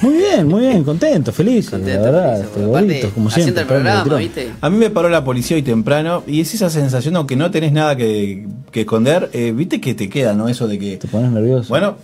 Muy 0.02 0.14
bien, 0.16 0.48
muy 0.48 0.62
bien, 0.62 0.84
contento, 0.84 1.32
feliz. 1.32 1.70
Contento, 1.70 2.06
la 2.06 2.12
verdad, 2.12 2.36
feliz, 2.38 2.48
este, 2.56 2.70
aparte, 2.70 3.10
como 3.14 3.30
haciendo 3.30 3.54
siempre. 3.54 3.62
el 3.62 3.68
programa. 3.84 4.16
¿viste? 4.18 4.52
A 4.62 4.70
mí 4.70 4.78
me 4.78 4.90
paró 4.90 5.10
la 5.10 5.24
policía 5.24 5.56
hoy 5.58 5.64
temprano 5.64 6.24
y 6.28 6.42
es 6.42 6.54
esa 6.54 6.70
sensación 6.70 7.14
de 7.16 7.26
que 7.26 7.36
no 7.36 7.50
tenés 7.52 7.72
nada 7.72 7.96
que, 7.96 8.46
que 8.72 8.82
esconder. 8.82 9.30
eh, 9.34 9.52
¿Viste 9.56 9.82
que 9.82 9.94
te 9.96 10.10
queda, 10.10 10.34
no? 10.34 10.48
Eso 10.50 10.68
de 10.68 10.78
que. 10.78 10.98
Te 10.98 11.08
pones 11.08 11.32
nervioso. 11.32 11.70
Bueno, 11.70 11.96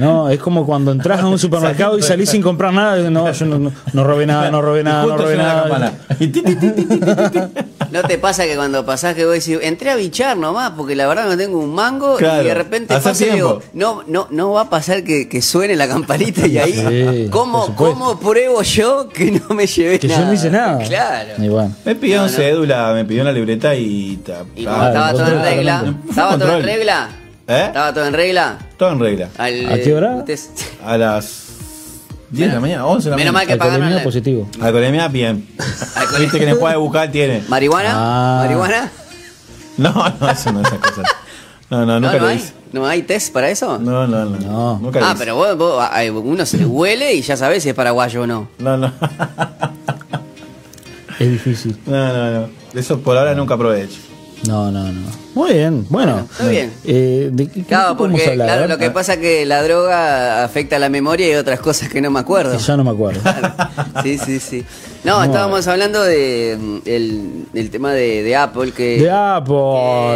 No, 0.00 0.28
es 0.30 0.38
como 0.40 0.64
cuando 0.66 0.92
entras 0.92 1.20
a 1.20 1.26
un 1.26 1.38
supermercado 1.46 1.98
y 1.98 2.02
salís 2.02 2.30
sin 2.30 2.42
comprar 2.42 2.72
nada. 2.72 2.96
No, 3.10 3.30
yo 3.30 3.46
no, 3.46 3.58
no, 3.58 3.72
no 3.92 4.04
robé 4.04 4.26
nada, 4.26 4.50
no 4.50 4.60
robé 4.62 4.82
nada, 4.82 5.04
no 5.06 5.16
robé 5.16 5.36
la 5.36 5.42
nada. 5.68 5.92
¿No 7.90 8.02
te 8.02 8.18
pasa 8.18 8.44
que 8.44 8.54
cuando 8.54 8.86
pasás 8.86 9.14
que 9.14 9.24
vos 9.24 9.34
decís, 9.34 9.58
entré 9.62 9.90
a 9.90 9.96
bichar 9.96 10.36
nomás, 10.36 10.70
porque 10.76 10.94
la 10.94 11.08
verdad 11.08 11.26
no 11.28 11.36
tengo 11.36 11.58
un 11.58 11.74
mango, 11.74 12.16
Claro, 12.16 12.42
y 12.42 12.46
de 12.46 12.54
repente 12.54 12.94
pasa 13.00 13.26
y 13.26 13.30
digo, 13.30 13.60
no, 13.72 14.02
no, 14.06 14.28
no 14.30 14.52
va 14.52 14.62
a 14.62 14.70
pasar 14.70 15.02
que, 15.02 15.28
que 15.28 15.42
suene 15.42 15.74
la 15.76 15.88
campanita 15.88 16.46
y 16.46 16.58
ahí, 16.58 16.72
Sí, 16.72 17.28
¿cómo. 17.30 17.74
¿cómo 17.74 18.18
pruebo 18.18 18.62
yo 18.62 19.08
que 19.08 19.32
no 19.32 19.54
me 19.54 19.66
llevé 19.66 19.98
Que 19.98 20.06
yo 20.08 20.14
nada? 20.14 20.26
no 20.28 20.32
hice 20.34 20.50
nada. 20.50 20.78
Claro. 20.86 21.30
Y 21.38 21.48
bueno. 21.48 21.74
Me 21.84 21.94
pidió 21.96 22.18
No, 22.18 22.22
no. 22.22 22.28
cédula, 22.28 22.92
me 22.94 23.04
pidió 23.04 23.22
una 23.22 23.32
libreta 23.32 23.74
y. 23.74 24.16
ta- 24.18 24.44
Y 24.54 24.64
como 24.64 24.84
estaba 24.86 25.12
todo 25.12 25.26
en 25.26 25.42
regla, 25.42 25.94
estaba 26.08 26.38
todo 26.38 26.56
en 26.56 26.62
regla, 26.62 27.08
¿Eh? 27.48 27.64
estaba 27.66 27.92
todo 27.94 28.06
en 28.06 28.14
regla. 28.14 28.58
Todo 28.80 28.92
en 28.92 28.98
regla. 29.00 29.28
Al- 29.36 29.68
¿A 29.74 29.76
qué 29.78 29.94
hora? 29.94 30.24
A 30.86 30.96
las 30.96 31.42
10 32.30 32.48
de 32.48 32.54
la 32.54 32.60
mañana, 32.60 32.86
11 32.86 33.04
de 33.04 33.10
la 33.10 33.16
Menos 33.18 33.32
mañana. 33.34 33.46
mal 33.46 33.46
que 33.46 33.56
pagaron 33.58 33.74
Alcoholemia 33.82 33.98
la- 33.98 34.04
positivo. 34.04 34.48
Alcoholemia, 34.58 35.08
bien. 35.08 35.46
Alcoholemia. 35.96 36.18
Viste 36.18 36.38
que 36.38 36.46
después 36.46 36.72
de 36.72 36.78
buscar 36.78 37.12
tiene. 37.12 37.42
¿Marihuana? 37.46 37.90
Ah. 37.92 38.40
¿Marihuana? 38.44 38.90
No, 39.76 39.92
no, 39.92 40.30
eso 40.30 40.52
no 40.52 40.60
es 40.62 40.66
esas 40.68 40.78
cosas. 40.78 41.04
No, 41.68 41.84
no, 41.84 42.00
nunca 42.00 42.12
no, 42.14 42.18
no 42.20 42.24
lo 42.24 42.26
hay, 42.28 42.36
hice. 42.38 42.52
¿No 42.72 42.86
hay 42.86 43.02
test 43.02 43.32
para 43.34 43.50
eso? 43.50 43.78
No, 43.78 44.06
no, 44.06 44.24
no. 44.24 44.36
No. 44.38 44.78
Nunca 44.78 44.98
lo 45.00 45.04
ah, 45.06 45.10
hice. 45.10 45.18
pero 45.18 45.36
vos, 45.36 45.56
vos- 45.58 45.78
a- 45.82 46.00
a- 46.00 46.10
uno 46.12 46.46
se 46.46 46.56
le 46.56 46.64
huele 46.64 47.12
y 47.12 47.20
ya 47.20 47.36
sabés 47.36 47.62
si 47.62 47.68
es 47.68 47.74
paraguayo 47.74 48.22
o 48.22 48.26
no. 48.26 48.48
No, 48.58 48.78
no. 48.78 48.90
Es 51.18 51.30
difícil. 51.30 51.76
No, 51.84 52.12
no, 52.14 52.40
no. 52.40 52.48
Eso 52.74 52.98
por 53.00 53.16
ahora 53.18 53.34
nunca 53.34 53.54
aprovecho. 53.54 53.98
No, 54.46 54.70
no, 54.70 54.90
no. 54.90 55.00
Muy 55.34 55.52
bien, 55.52 55.86
bueno. 55.90 56.12
Bueno, 56.14 56.28
está 56.30 56.48
bien. 56.48 56.72
Eh, 56.84 57.28
¿De 57.32 57.46
qué, 57.48 57.62
Claro, 57.62 57.96
porque 57.96 58.26
hablar? 58.30 58.46
claro, 58.48 58.68
lo 58.68 58.78
que 58.78 58.90
pasa 58.90 59.14
es 59.14 59.18
que 59.20 59.44
la 59.46 59.62
droga 59.62 60.42
afecta 60.44 60.76
a 60.76 60.78
la 60.78 60.88
memoria 60.88 61.30
y 61.30 61.34
otras 61.34 61.60
cosas 61.60 61.88
que 61.90 62.00
no 62.00 62.10
me 62.10 62.20
acuerdo. 62.20 62.56
Ya 62.58 62.76
no 62.76 62.84
me 62.84 62.90
acuerdo. 62.90 63.20
Sí, 64.02 64.16
sí, 64.18 64.40
sí. 64.40 64.64
No, 65.04 65.18
No. 65.18 65.24
estábamos 65.24 65.66
hablando 65.68 66.02
de 66.02 66.56
mm, 66.58 66.78
el, 66.86 67.44
el 67.54 67.70
tema 67.70 67.92
de, 67.92 68.22
de 68.22 68.36
Apple 68.36 68.72
que 68.72 68.98
De 69.02 69.10
Apple. 69.10 69.54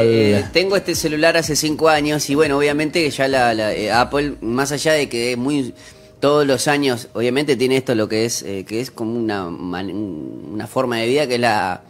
eh, 0.04 0.44
tengo 0.52 0.76
este 0.76 0.94
celular 0.94 1.36
hace 1.36 1.54
cinco 1.54 1.88
años 1.88 2.28
y 2.30 2.34
bueno, 2.34 2.56
obviamente 2.56 3.08
ya 3.10 3.28
la, 3.28 3.52
la, 3.54 3.74
eh, 3.74 3.92
Apple, 3.92 4.34
más 4.40 4.72
allá 4.72 4.92
de 4.94 5.08
que 5.08 5.32
es 5.32 5.38
muy 5.38 5.74
todos 6.20 6.46
los 6.46 6.66
años, 6.68 7.08
obviamente 7.12 7.56
tiene 7.56 7.76
esto 7.76 7.94
lo 7.94 8.08
que 8.08 8.24
es 8.24 8.42
eh, 8.42 8.64
que 8.66 8.80
es 8.80 8.90
como 8.90 9.14
una 9.18 9.46
una 9.48 10.66
forma 10.66 10.96
de 10.96 11.06
vida 11.08 11.26
que 11.26 11.34
es 11.34 11.40
la 11.40 11.82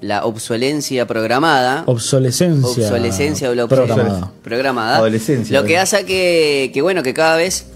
la 0.00 0.24
obsolencia 0.24 1.06
programada. 1.06 1.82
Obsolescencia. 1.86 2.68
obsolescencia 2.84 3.50
o 3.50 3.54
la 3.54 3.66
programada. 3.66 4.32
programada. 4.42 4.96
Adolescencia, 4.98 5.60
Lo 5.60 5.66
que 5.66 5.78
hace 5.78 6.04
que, 6.04 6.70
que, 6.72 6.82
bueno, 6.82 7.02
que 7.02 7.14
cada 7.14 7.36
vez, 7.36 7.66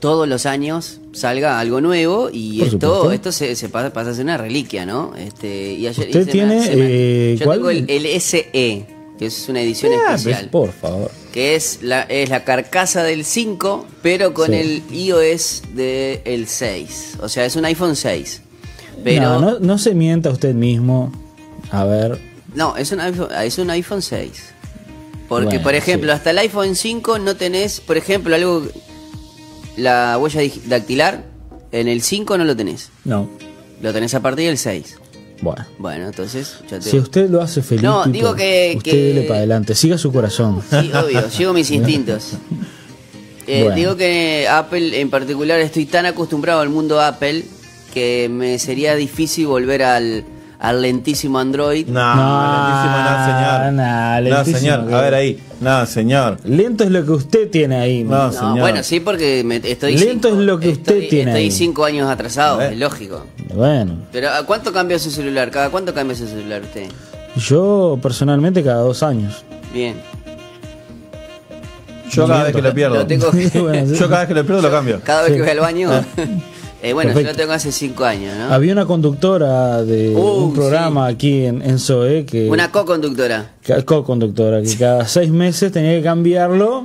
todos 0.00 0.28
los 0.28 0.44
años, 0.46 1.00
salga 1.12 1.58
algo 1.58 1.80
nuevo 1.80 2.28
y 2.32 2.58
Por 2.58 2.68
esto, 2.68 2.94
supuesto. 2.96 3.12
esto 3.12 3.32
se, 3.32 3.56
se 3.56 3.68
pasa, 3.70 3.92
pasa 3.92 4.10
a 4.10 4.14
ser 4.14 4.24
una 4.24 4.36
reliquia, 4.36 4.84
¿no? 4.84 5.14
Este, 5.16 5.72
y 5.72 5.86
ayer 5.86 6.06
Usted 6.08 6.08
y 6.08 6.12
se 6.12 6.18
me- 6.26 6.32
tiene, 6.32 6.54
me- 6.56 6.66
eh, 7.32 7.36
yo 7.38 7.44
¿cuál? 7.46 7.58
tengo 7.58 7.70
el, 7.70 7.84
el 7.88 8.06
SE, 8.20 8.86
que 9.18 9.26
es 9.26 9.48
una 9.48 9.60
edición 9.62 9.92
Ah, 10.06 10.14
especial. 10.16 10.50
Por 10.50 10.72
favor. 10.72 11.10
Que 11.32 11.54
es 11.56 11.78
la, 11.82 12.02
es 12.02 12.28
la 12.30 12.44
carcasa 12.44 13.02
del 13.02 13.24
5, 13.24 13.86
pero 14.02 14.34
con 14.34 14.48
Sí. 14.50 14.54
el 14.54 14.82
iOS 14.92 15.62
del 15.74 16.46
6. 16.46 17.14
O 17.22 17.28
sea, 17.28 17.44
es 17.46 17.56
un 17.56 17.64
iPhone 17.64 17.96
6. 17.96 18.42
Pero 19.02 19.22
no, 19.22 19.40
no, 19.40 19.58
no 19.60 19.78
se 19.78 19.94
mienta 19.94 20.30
usted 20.30 20.54
mismo. 20.54 21.12
A 21.74 21.84
ver. 21.84 22.18
No, 22.54 22.76
es 22.76 22.92
un 22.92 23.00
iPhone, 23.00 23.28
es 23.42 23.58
un 23.58 23.70
iPhone 23.70 24.02
6. 24.02 24.30
Porque, 25.28 25.46
Bueno, 25.46 25.62
por 25.62 25.74
ejemplo, 25.74 26.12
sí. 26.12 26.16
hasta 26.16 26.30
el 26.30 26.38
iPhone 26.38 26.74
5 26.76 27.18
no 27.18 27.34
tenés, 27.36 27.80
por 27.80 27.96
ejemplo, 27.96 28.34
algo. 28.34 28.62
La 29.76 30.18
huella 30.18 30.40
dactilar, 30.66 31.24
en 31.72 31.88
el 31.88 32.02
5 32.02 32.38
no 32.38 32.44
lo 32.44 32.54
tenés. 32.56 32.90
No. 33.04 33.28
Lo 33.82 33.92
tenés 33.92 34.14
a 34.14 34.20
partir 34.20 34.46
del 34.46 34.58
6. 34.58 34.98
Bueno. 35.40 35.66
Bueno, 35.78 36.06
entonces 36.06 36.56
ya 36.70 36.78
te. 36.78 36.88
Si 36.90 36.96
usted 36.98 37.28
lo 37.28 37.42
hace 37.42 37.60
feliz, 37.62 37.82
No, 37.82 38.04
digo 38.06 38.34
que- 38.34 38.74
usted 38.76 38.90
que- 38.92 38.96
dele 38.96 39.22
para 39.22 39.38
adelante, 39.38 39.74
siga 39.74 39.98
su 39.98 40.12
corazón. 40.12 40.62
Sí, 40.70 40.90
obvio, 40.94 41.28
sigo 41.28 41.52
mis 41.52 41.70
instintos. 41.72 42.32
Eh, 43.46 43.62
Bueno. 43.64 43.76
Digo 43.76 43.96
que 43.96 44.46
Apple 44.48 45.00
en 45.00 45.10
particular 45.10 45.58
estoy 45.60 45.86
tan 45.86 46.06
acostumbrado 46.06 46.60
al 46.60 46.68
mundo 46.70 47.00
Apple 47.00 47.44
que 47.92 48.28
me 48.30 48.58
sería 48.58 48.94
difícil 48.94 49.46
volver 49.48 49.82
al, 49.82 50.24
al 50.66 50.80
lentísimo 50.82 51.38
Android. 51.38 51.86
No, 51.86 52.14
No, 52.14 52.50
lentísimo 52.52 52.96
no, 52.96 53.24
señor. 53.26 54.22
no, 54.24 54.44
señor. 54.58 54.88
que- 54.88 54.94
A 54.94 55.00
ver 55.00 55.14
ahí. 55.14 55.40
No, 55.60 55.86
señor. 55.86 56.38
Lento 56.44 56.84
es 56.84 56.90
lo 56.90 57.04
que 57.04 57.10
usted 57.12 57.50
tiene 57.50 57.76
ahí. 57.76 58.04
No, 58.04 58.26
No, 58.26 58.32
señor. 58.32 58.60
bueno, 58.60 58.82
sí, 58.82 59.00
porque 59.00 59.42
me- 59.44 59.56
estoy. 59.62 59.96
Lento 59.96 60.28
cinco- 60.28 60.40
es 60.40 60.46
lo 60.46 60.58
que 60.58 60.68
usted 60.70 60.94
estoy- 60.94 61.08
tiene 61.08 61.30
Estoy 61.32 61.44
ahí. 61.44 61.50
cinco 61.50 61.84
años 61.84 62.08
atrasado, 62.10 62.60
es 62.62 62.78
lógico. 62.78 63.24
Bueno, 63.54 63.98
Pero 64.12 64.30
¿a 64.30 64.42
cuánto 64.44 64.72
cambia 64.72 64.98
su 64.98 65.10
celular? 65.10 65.50
¿Cada 65.50 65.70
cuánto 65.70 65.92
cambia 65.94 66.16
su 66.16 66.26
celular 66.26 66.62
usted? 66.62 66.86
yo 67.36 67.98
personalmente 68.02 68.62
cada 68.62 68.80
dos 68.82 69.02
años. 69.02 69.44
Bien. 69.72 69.94
Yo 72.10 72.26
cada 72.28 72.44
vez 72.44 72.54
que 72.54 72.62
lo 72.62 72.72
pierdo. 72.72 72.94
Lo 72.96 73.06
tengo 73.06 73.30
Bueno, 73.62 73.86
sí. 73.88 73.96
Yo 73.98 74.08
cada 74.08 74.20
vez 74.20 74.28
que 74.28 74.34
lo 74.34 74.44
pierdo 74.44 74.62
lo 74.62 74.70
cambio. 74.70 75.00
cada 75.02 75.22
vez 75.22 75.32
que 75.32 75.40
voy 75.40 75.50
al 75.50 75.60
baño. 75.60 75.90
Eh, 76.86 76.92
bueno, 76.92 77.12
yo 77.14 77.22
lo 77.22 77.34
tengo 77.34 77.52
hace 77.54 77.72
cinco 77.72 78.04
años, 78.04 78.36
¿no? 78.36 78.52
Había 78.52 78.72
una 78.74 78.84
conductora 78.84 79.82
de 79.82 80.10
Uh, 80.14 80.44
un 80.44 80.52
programa 80.52 81.06
aquí 81.06 81.46
en, 81.46 81.62
en 81.62 81.78
SOE 81.78 82.26
que. 82.26 82.50
Una 82.50 82.70
co-conductora. 82.70 83.52
co-conductora, 83.86 84.60
que 84.60 84.76
cada 84.76 85.08
seis 85.08 85.30
meses 85.30 85.72
tenía 85.72 85.92
que 85.96 86.02
cambiarlo. 86.02 86.82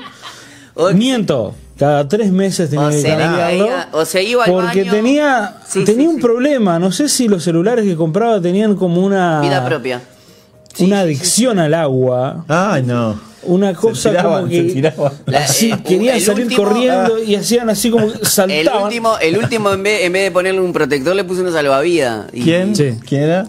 O- 0.75 0.91
Miento, 0.91 1.53
cada 1.77 2.08
tres 2.08 2.32
meses 2.32 2.70
tenía 2.70 2.88
O 2.88 2.89
que 2.91 3.01
se 3.01 3.10
cambiarlo. 3.10 3.68
o 3.91 4.06
se 4.06 4.24
iba 4.24 4.46
al 4.46 4.51
porque 4.51 4.84
baño. 4.84 4.91
tenía, 4.94 5.58
Sí, 5.68 5.84
tenía 5.84 6.03
sí, 6.03 6.08
un 6.08 6.15
sí. 6.15 6.22
problema. 6.22 6.79
No 6.79 6.94
sé 6.94 7.10
si 7.10 7.27
los 7.27 7.44
celulares 7.44 7.84
que 7.84 7.98
compraba 7.98 8.39
tenían 8.39 8.75
como 8.77 9.01
una. 9.06 9.41
Vida 9.41 9.65
propia. 9.65 10.01
Sí, 10.74 10.86
una 10.86 10.98
sí, 10.98 11.01
adicción 11.03 11.60
al 11.60 11.74
agua. 11.74 12.46
Ay, 12.48 12.84
no. 12.84 13.20
Una 13.43 13.74
cosa 13.74 14.10
tiraban, 14.10 14.41
como 14.41 14.50
que. 14.50 14.93
Así 15.36 15.72
eh, 15.72 15.77
querían 15.88 16.15
el 16.15 16.22
salir 16.22 16.43
último- 16.46 16.63
corriendo 16.63 17.24
y 17.24 17.36
hacían 17.36 17.69
así 17.69 17.89
como 17.89 18.12
que 18.12 18.19
El 18.19 18.25
saltaban. 18.25 18.84
último, 18.84 19.17
el 19.19 19.38
último 19.38 19.72
en, 19.74 19.84
vez, 19.84 20.01
en 20.03 20.13
vez 20.13 20.24
de 20.24 20.31
ponerle 20.31 20.60
un 20.62 20.74
protector 20.74 21.15
le 21.15 21.24
puso 21.24 21.41
una 21.41 21.51
salvavidas. 21.51 22.27
Y- 22.34 22.41
¿Quién? 22.43 22.75
Sí. 22.75 22.96
¿Quién 23.08 23.22
era? 23.24 23.48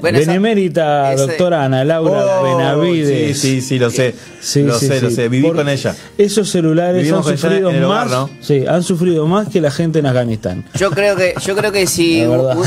Bueno, 0.00 0.18
esa- 0.18 0.30
Benemérita 0.32 1.12
ese- 1.12 1.22
doctora 1.26 1.64
Ana 1.64 1.84
Laura 1.84 2.40
Oh, 2.40 2.44
Benavides. 2.56 3.38
Sí, 3.38 3.60
sí, 3.60 3.60
sí, 3.60 3.78
lo 3.78 3.90
sé. 3.90 4.14
Sí, 4.40 4.62
lo 4.62 4.76
sí, 4.78 4.86
sé, 4.88 5.00
lo 5.00 5.10
sí. 5.10 5.14
sé. 5.16 5.28
Viví 5.28 5.46
Por- 5.46 5.56
con 5.56 5.68
ella. 5.68 5.94
Esos 6.18 6.48
celulares 6.50 7.02
Vivimos 7.02 7.26
han 7.28 7.38
sufrido 7.38 7.68
hogar, 7.68 7.82
más, 7.86 8.10
¿no? 8.10 8.30
sí, 8.40 8.64
han 8.66 8.82
sufrido 8.82 9.26
más 9.26 9.48
que 9.48 9.60
la 9.60 9.70
gente 9.70 9.98
en 10.00 10.06
Afganistán. 10.06 10.64
Yo 10.78 10.90
creo 10.90 11.14
que 11.16 11.34
yo 11.44 11.54
creo 11.56 11.70
que 11.70 11.86
si, 11.86 12.22
un- 12.22 12.64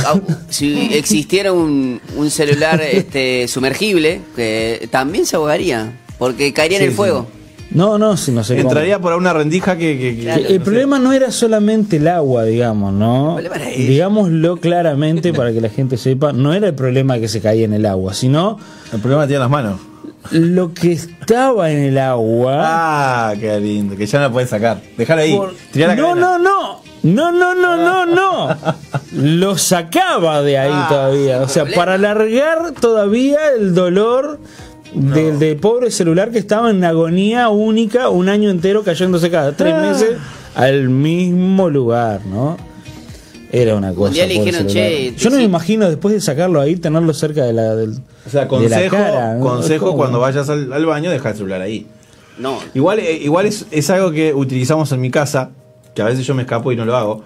si 0.49 0.89
existiera 0.93 1.51
un, 1.51 1.99
un 2.15 2.29
celular 2.31 2.81
este 2.81 3.47
sumergible, 3.49 4.21
que 4.35 4.87
también 4.91 5.25
se 5.25 5.35
ahogaría, 5.35 5.91
porque 6.17 6.53
caería 6.53 6.77
en 6.77 6.83
el 6.85 6.89
sí. 6.91 6.95
fuego. 6.95 7.27
No, 7.71 7.97
no, 7.97 8.15
si 8.15 8.31
no 8.31 8.43
sé 8.43 8.55
cómo. 8.57 8.69
Entraría 8.69 8.99
por 8.99 9.13
una 9.13 9.33
rendija 9.33 9.75
que. 9.75 9.97
que- 9.97 10.15
que- 10.17 10.21
Claro. 10.23 10.41
el 10.47 10.61
problema 10.61 10.99
no 10.99 11.11
era 11.13 11.31
solamente 11.31 11.97
el 11.97 12.07
agua, 12.07 12.43
digamos, 12.45 12.93
¿no? 12.93 13.37
El 13.39 13.45
problema 13.45 13.55
era 13.55 13.69
ella. 13.75 13.89
Digámoslo 13.89 14.57
claramente 14.57 15.33
para 15.33 15.51
que 15.51 15.59
la 15.61 15.69
gente 15.69 15.97
sepa, 15.97 16.31
no 16.31 16.53
era 16.53 16.67
el 16.67 16.75
problema 16.75 17.17
que 17.19 17.27
se 17.27 17.41
caía 17.41 17.65
en 17.65 17.73
el 17.73 17.85
agua, 17.87 18.13
sino 18.13 18.59
El 18.93 18.99
problema 18.99 19.25
tiene 19.27 19.39
las 19.39 19.49
manos. 19.49 19.79
lo 20.31 20.73
que 20.73 20.91
estaba 20.93 21.71
en 21.71 21.79
el 21.79 21.97
agua. 21.97 22.61
Ah, 22.63 23.33
qué 23.39 23.59
lindo. 23.59 23.95
Que 23.97 24.05
ya 24.05 24.19
no 24.19 24.25
la 24.27 24.31
puedes 24.31 24.49
sacar. 24.51 24.81
Dejar 24.95 25.17
ahí. 25.19 25.35
por- 25.35 25.53
Tirar 25.71 25.89
la 25.89 25.95
no, 25.95 26.09
cadena. 26.09 26.21
no, 26.27 26.39
no. 26.39 26.85
No, 27.03 27.31
no, 27.31 27.53
no, 27.53 27.77
no, 27.77 28.05
no. 28.05 28.57
Lo 29.11 29.57
sacaba 29.57 30.41
de 30.43 30.57
ahí 30.57 30.71
Ah, 30.73 30.85
todavía. 30.89 31.41
O 31.41 31.47
sea, 31.47 31.63
problema. 31.63 31.81
para 31.81 31.93
alargar 31.95 32.71
todavía 32.79 33.37
el 33.57 33.75
dolor 33.75 34.39
del, 34.95 35.39
del 35.39 35.57
pobre 35.57 35.91
celular 35.91 36.31
que 36.31 36.39
estaba 36.39 36.69
en 36.71 36.83
agonía 36.83 37.49
única 37.49 38.09
un 38.09 38.29
año 38.29 38.49
entero 38.49 38.83
cayéndose 38.83 39.29
cada 39.29 39.51
tres 39.53 39.73
Ah. 39.75 39.81
meses 39.81 40.17
al 40.55 40.89
mismo 40.89 41.69
lugar, 41.69 42.25
¿no? 42.25 42.57
Era 43.51 43.75
una 43.75 43.93
cosa. 43.93 44.13
día 44.13 44.25
le 44.25 44.35
pobre 44.35 44.51
dijeron, 44.51 44.69
celular. 44.69 44.89
"Che, 44.91 45.13
Yo 45.15 45.29
no 45.29 45.35
me 45.35 45.41
sí". 45.41 45.45
imagino 45.45 45.87
después 45.87 46.13
de 46.13 46.21
sacarlo 46.21 46.59
ahí, 46.59 46.75
tenerlo 46.75 47.13
cerca 47.13 47.43
de 47.43 47.53
la, 47.53 47.75
del, 47.75 47.91
O 48.25 48.29
sea, 48.29 48.41
de 48.41 48.45
la 48.45 48.47
consejo, 48.47 48.95
cara, 48.97 49.33
¿no? 49.35 49.39
consejo 49.45 49.85
¿Cómo? 49.85 49.97
cuando 49.97 50.19
vayas 50.19 50.49
al, 50.49 50.73
al 50.73 50.85
baño, 50.85 51.09
deja 51.11 51.29
el 51.29 51.35
celular 51.35 51.61
ahí. 51.61 51.87
No. 52.37 52.57
Igual, 52.73 52.99
eh, 52.99 53.13
igual 53.21 53.45
es, 53.45 53.65
es 53.71 53.89
algo 53.89 54.11
que 54.11 54.33
utilizamos 54.33 54.91
en 54.91 54.99
mi 54.99 55.09
casa, 55.09 55.51
que 55.93 56.01
a 56.01 56.05
veces 56.05 56.25
yo 56.25 56.35
me 56.35 56.41
escapo 56.41 56.71
y 56.71 56.75
no 56.75 56.83
lo 56.83 56.97
hago, 56.97 57.23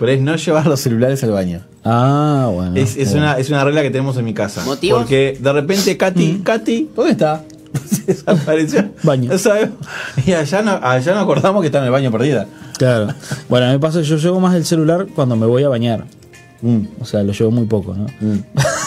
pero 0.00 0.12
es 0.12 0.20
no 0.20 0.34
llevar 0.34 0.66
los 0.66 0.80
celulares 0.80 1.22
al 1.24 1.32
baño. 1.32 1.60
Ah, 1.84 2.48
bueno. 2.50 2.74
Es, 2.74 2.96
es 2.96 3.10
bueno. 3.10 3.26
una, 3.26 3.38
es 3.38 3.50
una 3.50 3.62
regla 3.64 3.82
que 3.82 3.90
tenemos 3.90 4.16
en 4.16 4.24
mi 4.24 4.32
casa. 4.32 4.64
¿Motivos? 4.64 5.00
Porque 5.02 5.36
de 5.38 5.52
repente 5.52 5.94
Katy, 5.98 6.40
Katy, 6.42 6.88
¿dónde 6.96 7.12
está? 7.12 7.44
Desapareció. 8.06 8.92
Baño. 9.02 9.30
No 9.30 9.38
sabemos. 9.38 9.76
Y 10.24 10.32
allá 10.32 10.62
no, 10.62 10.80
allá 10.82 11.14
no 11.14 11.20
acordamos 11.20 11.60
que 11.60 11.66
está 11.66 11.80
en 11.80 11.84
el 11.84 11.90
baño 11.90 12.10
perdida. 12.10 12.46
Claro. 12.78 13.08
Bueno, 13.50 13.66
a 13.66 13.68
mí 13.68 13.74
me 13.74 13.78
pasa, 13.78 14.00
yo 14.00 14.16
llevo 14.16 14.40
más 14.40 14.54
el 14.54 14.64
celular 14.64 15.06
cuando 15.14 15.36
me 15.36 15.44
voy 15.44 15.64
a 15.64 15.68
bañar. 15.68 16.06
Mm. 16.62 16.86
O 16.98 17.04
sea, 17.04 17.22
lo 17.22 17.32
llevo 17.34 17.50
muy 17.50 17.66
poco, 17.66 17.94
¿no? 17.94 18.06
Mm. 18.20 18.38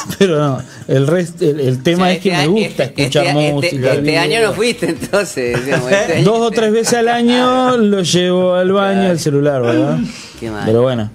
Pero 0.19 0.37
no, 0.39 0.61
el 0.87 1.07
resto, 1.07 1.45
el, 1.45 1.59
el 1.59 1.83
tema 1.83 2.03
O 2.03 2.05
sea, 2.07 2.13
es 2.15 2.19
que 2.21 2.29
este 2.31 2.41
me 2.41 2.47
gusta 2.47 2.83
este- 2.83 3.01
escuchar 3.03 3.25
este- 3.25 3.39
este- 3.39 3.53
música. 3.53 3.93
Este, 3.93 4.17
año 4.17 4.41
no 4.41 4.53
fuiste 4.53 4.89
entonces. 4.89 5.65
digamos, 5.65 5.91
año- 5.91 6.23
Dos 6.23 6.39
o 6.39 6.51
tres 6.51 6.71
veces 6.71 6.93
al 6.95 7.07
año 7.09 7.77
lo 7.77 8.01
llevo 8.01 8.53
al 8.55 8.71
baño 8.71 9.11
el 9.11 9.19
celular, 9.19 9.61
¿verdad? 9.61 9.97
Qué 10.39 10.49
mal. 10.49 10.63
Pero 10.65 10.81
bueno. 10.81 11.09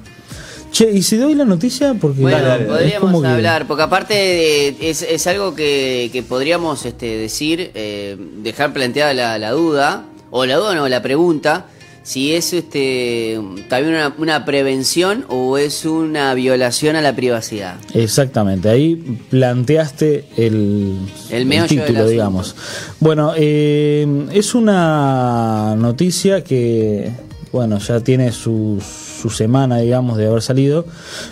Che, 0.71 0.91
¿y 0.93 1.03
si 1.03 1.17
doy 1.17 1.35
la 1.35 1.47
noticia? 1.47 1.95
Porque 1.99 2.21
Bueno, 2.21 2.41
Dale, 2.43 2.67
podríamos 2.67 3.23
que- 3.23 3.29
hablar, 3.29 3.67
porque 3.67 3.83
aparte 3.83 4.15
de- 4.15 4.77
es, 4.91 5.01
es 5.03 5.27
algo 5.27 5.55
que, 5.55 6.11
que 6.13 6.23
podríamos 6.23 6.85
este, 6.85 7.07
decir, 7.17 7.71
eh, 7.75 8.17
dejar 8.43 8.73
planteada 8.75 9.15
la, 9.15 9.39
la 9.39 9.51
duda, 9.53 10.05
o 10.31 10.45
la 10.45 10.57
duda 10.57 10.75
no, 10.75 10.87
la 10.89 11.01
pregunta, 11.03 11.65
si 12.03 12.35
es 12.35 12.53
este 12.53 13.41
también 13.69 13.95
una, 13.95 14.15
una 14.19 14.45
prevención 14.45 15.25
o 15.29 15.59
es 15.59 15.85
una 15.85 16.33
violación 16.35 16.97
a 16.97 17.03
la 17.03 17.15
privacidad. 17.15 17.77
Exactamente, 17.95 18.69
ahí 18.69 18.97
planteaste 19.31 20.25
el, 20.37 20.97
El 21.31 21.49
del 21.49 21.67
título, 21.67 22.07
digamos. 22.07 22.55
Bueno, 23.01 23.33
eh, 23.37 24.27
es 24.33 24.55
una 24.55 25.75
noticia 25.77 26.43
que, 26.43 27.11
bueno, 27.53 27.79
ya 27.79 28.01
tiene 28.01 28.33
su, 28.33 28.83
su 29.21 29.31
semana, 29.31 29.79
digamos, 29.79 30.17
de 30.17 30.27
haber 30.27 30.43
salido. 30.43 30.87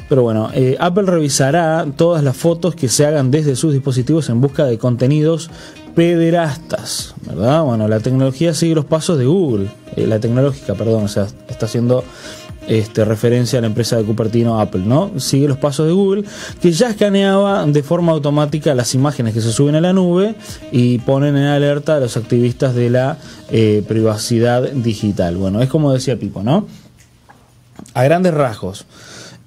Pero 0.09 0.23
bueno, 0.23 0.51
eh, 0.55 0.77
Apple 0.79 1.05
revisará 1.05 1.87
todas 1.97 2.23
las 2.23 2.37
fotos 2.37 2.75
que 2.75 2.89
se 2.89 3.07
hagan 3.07 3.31
desde 3.31 3.57
sus 3.57 3.73
dispositivos 3.73 4.29
en 4.29 4.41
busca 4.41 4.65
de 4.65 4.79
contenidos 4.79 5.51
pederastas, 5.97 7.15
¿verdad? 7.23 7.63
Bueno, 7.63 7.89
la 7.89 8.01
tecnología 8.01 8.53
sigue 8.53 8.75
los 8.75 8.85
pasos 8.85 9.19
de 9.19 9.25
Google, 9.25 9.71
eh, 9.97 10.07
la 10.07 10.21
tecnológica, 10.21 10.75
perdón, 10.75 11.05
o 11.05 11.09
sea, 11.09 11.27
está 11.49 11.65
haciendo 11.65 12.05
este, 12.69 13.07
referencia 13.07 13.59
a 13.59 13.63
la 13.63 13.69
empresa 13.69 13.97
de 13.97 14.05
Cupertino 14.05 14.61
Apple, 14.61 14.83
¿no? 14.85 15.19
Sigue 15.19 15.49
los 15.49 15.57
pasos 15.57 15.87
de 15.87 15.95
Google, 15.95 16.25
que 16.61 16.71
ya 16.71 16.91
escaneaba 16.91 17.65
de 17.65 17.83
forma 17.83 18.13
automática 18.13 18.75
las 18.75 18.95
imágenes 18.95 19.33
que 19.33 19.41
se 19.41 19.51
suben 19.53 19.75
a 19.75 19.81
la 19.81 19.95
nube 19.95 20.35
y 20.71 20.99
ponen 20.99 21.35
en 21.35 21.45
alerta 21.45 21.97
a 21.97 22.01
los 22.01 22.19
activistas 22.19 22.75
de 22.75 22.91
la 22.91 23.17
eh, 23.51 23.83
privacidad 23.89 24.71
digital. 24.71 25.37
Bueno, 25.37 25.63
es 25.63 25.71
como 25.71 25.95
decía 25.95 26.19
Pipo, 26.19 26.43
¿no? 26.43 26.67
A 27.95 28.05
grandes 28.05 28.35
rasgos. 28.35 28.85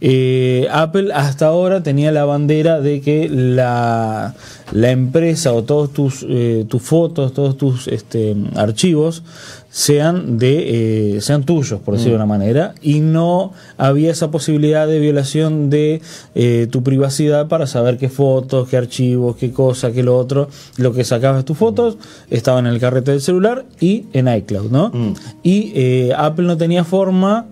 Eh, 0.02 0.68
Apple 0.72 1.12
hasta 1.14 1.48
ahora 1.48 1.84
tenía 1.84 2.12
la 2.12 2.24
bandera 2.24 2.80
de 2.80 3.02
que 3.02 3.28
la, 3.30 4.34
la 4.72 4.92
empresa 4.92 5.52
o 5.52 5.64
todos 5.64 5.92
tus, 5.92 6.26
eh, 6.28 6.66
tus 6.70 6.82
fotos, 6.82 7.34
todos 7.34 7.58
tus 7.58 7.88
este, 7.90 8.36
archivos 8.56 9.24
sean 9.72 10.40
de 10.40 11.16
eh, 11.18 11.22
sean 11.22 11.44
tuyos 11.44 11.80
por 11.82 11.94
decirlo 11.94 12.14
de 12.14 12.16
una 12.16 12.26
manera 12.26 12.74
y 12.82 13.02
no 13.02 13.54
había 13.78 14.10
esa 14.10 14.32
posibilidad 14.32 14.88
de 14.88 14.98
violación 14.98 15.70
de 15.70 16.02
eh, 16.34 16.68
tu 16.72 16.82
privacidad 16.82 17.48
para 17.48 17.68
saber 17.68 18.00
qué 18.00 18.10
fotos 18.10 18.68
qué 18.68 18.78
archivos 18.78 19.36
qué 19.36 19.52
cosa 19.52 19.92
qué 19.92 20.02
lo 20.02 20.18
otro. 20.18 20.50
Lo 20.78 20.92
que 20.94 21.04
sacabas 21.04 21.46
tus 21.46 21.58
fotos 21.58 21.98
estaba 22.32 22.58
en 22.60 22.66
el 22.68 22.80
carrete 22.80 23.12
del 23.12 23.22
celular 23.22 23.66
y 23.80 24.06
en 24.14 24.28
iCloud 24.28 24.72
no 24.72 24.90
Mm. 24.90 25.14
y 25.44 25.72
eh, 25.76 26.14
Apple 26.18 26.46
no 26.46 26.58
tenía 26.58 26.84
forma 26.84 27.46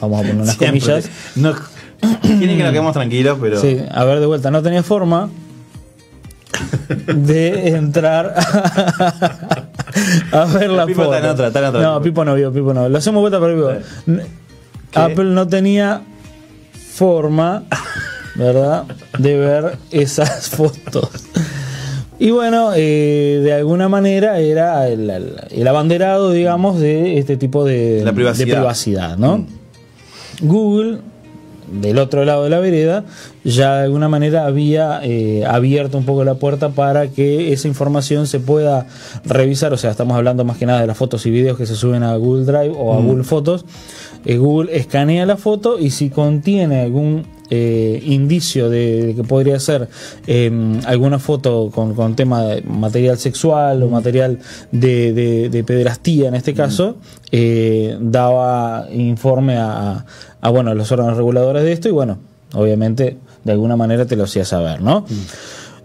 vamos 0.00 0.18
a 0.18 0.22
poner 0.22 0.34
unas 0.36 0.56
Siempre. 0.56 0.80
comillas 0.80 1.10
No, 1.36 1.52
quieren 2.22 2.56
que 2.56 2.62
nos 2.62 2.70
quedemos 2.72 2.92
tranquilos, 2.92 3.38
pero. 3.40 3.60
Sí, 3.60 3.78
a 3.90 4.04
ver, 4.04 4.20
de 4.20 4.26
vuelta, 4.26 4.50
no 4.50 4.62
tenía 4.62 4.82
forma 4.82 5.28
de 7.14 7.68
entrar 7.70 8.34
a 10.32 10.44
ver 10.46 10.70
la 10.70 10.86
Pipo 10.86 11.02
foto. 11.04 11.14
está 11.14 11.26
en 11.26 11.32
otra, 11.32 11.46
está 11.48 11.58
en 11.60 11.64
otra, 11.66 11.80
no, 11.82 12.02
Pipo. 12.02 12.24
No 12.24 12.34
vio, 12.34 12.52
Pipo 12.52 12.72
no. 12.74 12.88
Lo 12.88 12.98
hacemos 12.98 13.20
vuelta 13.20 13.40
para 13.40 13.54
Pipo. 13.54 13.70
Apple 14.94 15.24
no 15.26 15.46
tenía 15.46 16.00
forma, 16.94 17.64
¿verdad?, 18.34 18.84
de 19.18 19.36
ver 19.36 19.78
esas 19.90 20.48
fotos. 20.50 21.10
Y 22.18 22.30
bueno, 22.30 22.70
eh, 22.74 23.40
de 23.44 23.52
alguna 23.52 23.88
manera 23.90 24.38
era 24.38 24.88
el, 24.88 25.10
el- 25.10 25.36
el 25.50 25.68
abanderado, 25.68 26.30
digamos, 26.30 26.78
de 26.80 27.18
este 27.18 27.36
tipo 27.36 27.64
de, 27.64 28.00
La 28.04 28.12
privacidad. 28.14 28.46
de 28.46 28.52
privacidad, 28.54 29.16
¿no? 29.18 29.38
Mm. 29.38 29.46
Google, 30.40 30.98
del 31.70 31.98
otro 31.98 32.24
lado 32.24 32.44
de 32.44 32.50
la 32.50 32.60
vereda, 32.60 33.04
ya 33.44 33.76
de 33.78 33.84
alguna 33.84 34.08
manera 34.08 34.46
había 34.46 35.00
eh, 35.02 35.44
abierto 35.46 35.98
un 35.98 36.04
poco 36.04 36.24
la 36.24 36.34
puerta 36.34 36.70
para 36.70 37.08
que 37.08 37.52
esa 37.52 37.68
información 37.68 38.26
se 38.26 38.40
pueda 38.40 38.86
revisar. 39.24 39.72
O 39.72 39.76
sea, 39.76 39.90
estamos 39.90 40.16
hablando 40.16 40.44
más 40.44 40.58
que 40.58 40.66
nada 40.66 40.80
de 40.80 40.86
las 40.86 40.96
fotos 40.96 41.26
y 41.26 41.30
videos 41.30 41.58
que 41.58 41.66
se 41.66 41.74
suben 41.74 42.02
a 42.02 42.16
Google 42.16 42.44
Drive 42.44 42.74
o 42.76 42.94
a 42.94 43.00
Google 43.00 43.24
Fotos. 43.24 43.64
Eh, 44.24 44.38
Google 44.38 44.76
escanea 44.76 45.26
la 45.26 45.36
foto 45.36 45.78
y 45.78 45.90
si 45.90 46.10
contiene 46.10 46.82
algún 46.82 47.24
eh, 47.50 48.00
indicio 48.04 48.68
de, 48.68 49.06
de 49.06 49.14
que 49.14 49.22
podría 49.22 49.60
ser 49.60 49.88
eh, 50.26 50.80
alguna 50.84 51.18
foto 51.18 51.70
con, 51.72 51.94
con 51.94 52.16
tema 52.16 52.42
de 52.42 52.62
material 52.62 53.18
sexual 53.18 53.82
o 53.82 53.88
material 53.88 54.38
de, 54.72 55.12
de, 55.12 55.48
de 55.48 55.64
pederastía 55.64 56.28
en 56.28 56.34
este 56.34 56.54
caso, 56.54 56.96
eh, 57.30 57.96
daba 58.00 58.88
informe 58.92 59.56
a, 59.56 60.04
a, 60.40 60.50
bueno, 60.50 60.70
a 60.70 60.74
los 60.74 60.90
órganos 60.90 61.16
reguladores 61.16 61.62
de 61.62 61.72
esto 61.72 61.88
y 61.88 61.92
bueno, 61.92 62.18
obviamente 62.54 63.16
de 63.44 63.52
alguna 63.52 63.76
manera 63.76 64.06
te 64.06 64.16
lo 64.16 64.24
hacía 64.24 64.44
saber, 64.44 64.80
¿no? 64.82 65.06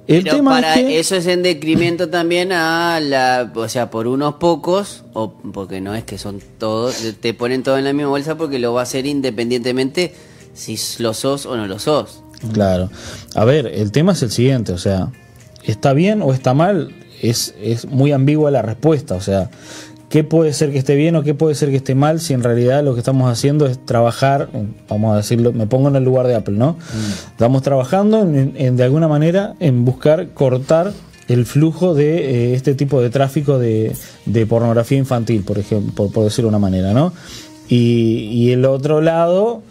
El 0.07 0.23
Pero 0.23 0.37
tema 0.37 0.51
para 0.51 0.75
es 0.75 0.85
que... 0.85 0.99
eso 0.99 1.15
es 1.15 1.27
en 1.27 1.43
decremento 1.43 2.09
también 2.09 2.51
a 2.51 2.99
la, 2.99 3.51
o 3.53 3.69
sea, 3.69 3.91
por 3.91 4.07
unos 4.07 4.35
pocos, 4.35 5.03
o 5.13 5.33
porque 5.53 5.79
no 5.79 5.93
es 5.93 6.03
que 6.03 6.17
son 6.17 6.41
todos, 6.57 6.95
te 7.19 7.33
ponen 7.33 7.61
todo 7.61 7.77
en 7.77 7.85
la 7.85 7.93
misma 7.93 8.09
bolsa 8.09 8.35
porque 8.35 8.57
lo 8.57 8.73
va 8.73 8.81
a 8.81 8.83
hacer 8.83 9.05
independientemente 9.05 10.13
si 10.53 10.77
lo 11.01 11.13
sos 11.13 11.45
o 11.45 11.55
no 11.57 11.67
lo 11.67 11.79
sos. 11.79 12.23
Claro. 12.53 12.89
A 13.35 13.45
ver, 13.45 13.67
el 13.67 13.91
tema 13.91 14.13
es 14.13 14.23
el 14.23 14.31
siguiente, 14.31 14.71
o 14.73 14.77
sea, 14.77 15.09
¿está 15.63 15.93
bien 15.93 16.21
o 16.21 16.33
está 16.33 16.53
mal? 16.53 16.93
Es, 17.21 17.53
es 17.61 17.85
muy 17.87 18.11
ambigua 18.11 18.49
la 18.49 18.61
respuesta, 18.63 19.13
o 19.15 19.21
sea, 19.21 19.51
¿qué 20.09 20.23
puede 20.23 20.53
ser 20.53 20.71
que 20.71 20.79
esté 20.79 20.95
bien 20.95 21.15
o 21.15 21.21
qué 21.23 21.35
puede 21.35 21.53
ser 21.53 21.69
que 21.69 21.75
esté 21.75 21.93
mal 21.93 22.19
si 22.19 22.33
en 22.33 22.41
realidad 22.41 22.83
lo 22.83 22.93
que 22.95 22.99
estamos 22.99 23.31
haciendo 23.31 23.67
es 23.67 23.85
trabajar, 23.85 24.49
vamos 24.89 25.13
a 25.13 25.17
decirlo, 25.17 25.53
me 25.53 25.67
pongo 25.67 25.87
en 25.89 25.95
el 25.97 26.03
lugar 26.03 26.25
de 26.25 26.33
Apple, 26.35 26.55
¿no? 26.57 26.77
Estamos 27.29 27.61
trabajando 27.61 28.21
en- 28.23 28.53
en- 28.57 28.75
de 28.75 28.83
alguna 28.83 29.07
manera 29.07 29.53
en 29.59 29.85
buscar 29.85 30.29
cortar 30.33 30.91
el 31.27 31.45
flujo 31.45 31.93
de 31.93 32.17
eh, 32.51 32.55
este 32.55 32.73
tipo 32.73 32.99
de 33.01 33.09
tráfico 33.11 33.59
de, 33.59 33.95
de 34.25 34.45
pornografía 34.47 34.97
infantil, 34.97 35.43
por 35.43 35.59
ejemplo, 35.59 35.93
por, 35.93 36.11
por 36.11 36.23
decirlo 36.23 36.49
de 36.49 36.55
una 36.57 36.59
manera, 36.59 36.91
¿no? 36.91 37.13
Y, 37.69 38.23
y 38.33 38.51
el 38.51 38.65
otro 38.65 38.99
lado 38.99 39.61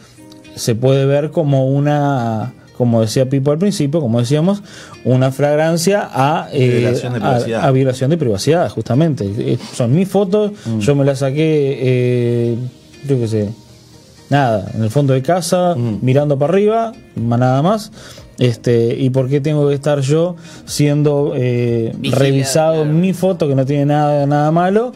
se 0.61 0.75
puede 0.75 1.07
ver 1.07 1.31
como 1.31 1.67
una, 1.69 2.53
como 2.77 3.01
decía 3.01 3.29
Pipo 3.29 3.51
al 3.51 3.59
principio, 3.59 4.01
como 4.01 4.21
decíamos, 4.21 4.63
una 5.05 5.33
fragrancia 5.33 6.09
a, 6.13 6.49
eh, 6.53 6.69
Violación 6.81 7.13
de 7.15 7.19
a- 7.19 7.23
privacidad. 7.23 7.65
a 7.65 7.71
violación 7.71 8.11
de 8.11 8.17
privacidad, 8.19 8.69
justamente. 8.69 9.25
Eh, 9.39 9.59
Son 9.75 9.95
mis 9.95 10.09
fotos, 10.09 10.53
yo 10.81 10.95
me 10.95 11.05
las 11.05 11.21
saqué, 11.21 11.79
eh, 11.81 12.57
yo 13.09 13.19
qué 13.19 13.29
sé, 13.29 13.49
nada, 14.29 14.71
en 14.75 14.83
el 14.85 14.91
fondo 14.91 15.15
de 15.15 15.23
casa, 15.23 15.75
mirando 15.77 16.39
para 16.39 16.53
arriba, 16.53 16.93
más 17.17 17.39
nada 17.41 17.63
más. 17.63 17.91
Este, 18.39 18.97
¿Y 18.99 19.11
por 19.11 19.29
qué 19.29 19.41
tengo 19.43 19.69
que 19.69 19.75
estar 19.75 20.01
yo 20.01 20.35
siendo 20.65 21.33
eh, 21.37 21.93
revisado 22.03 22.77
claro. 22.85 22.91
mi 22.93 23.13
foto 23.13 23.47
que 23.49 23.55
no 23.55 23.67
tiene 23.67 23.85
nada, 23.87 24.27
nada 24.27 24.51
malo? 24.51 24.93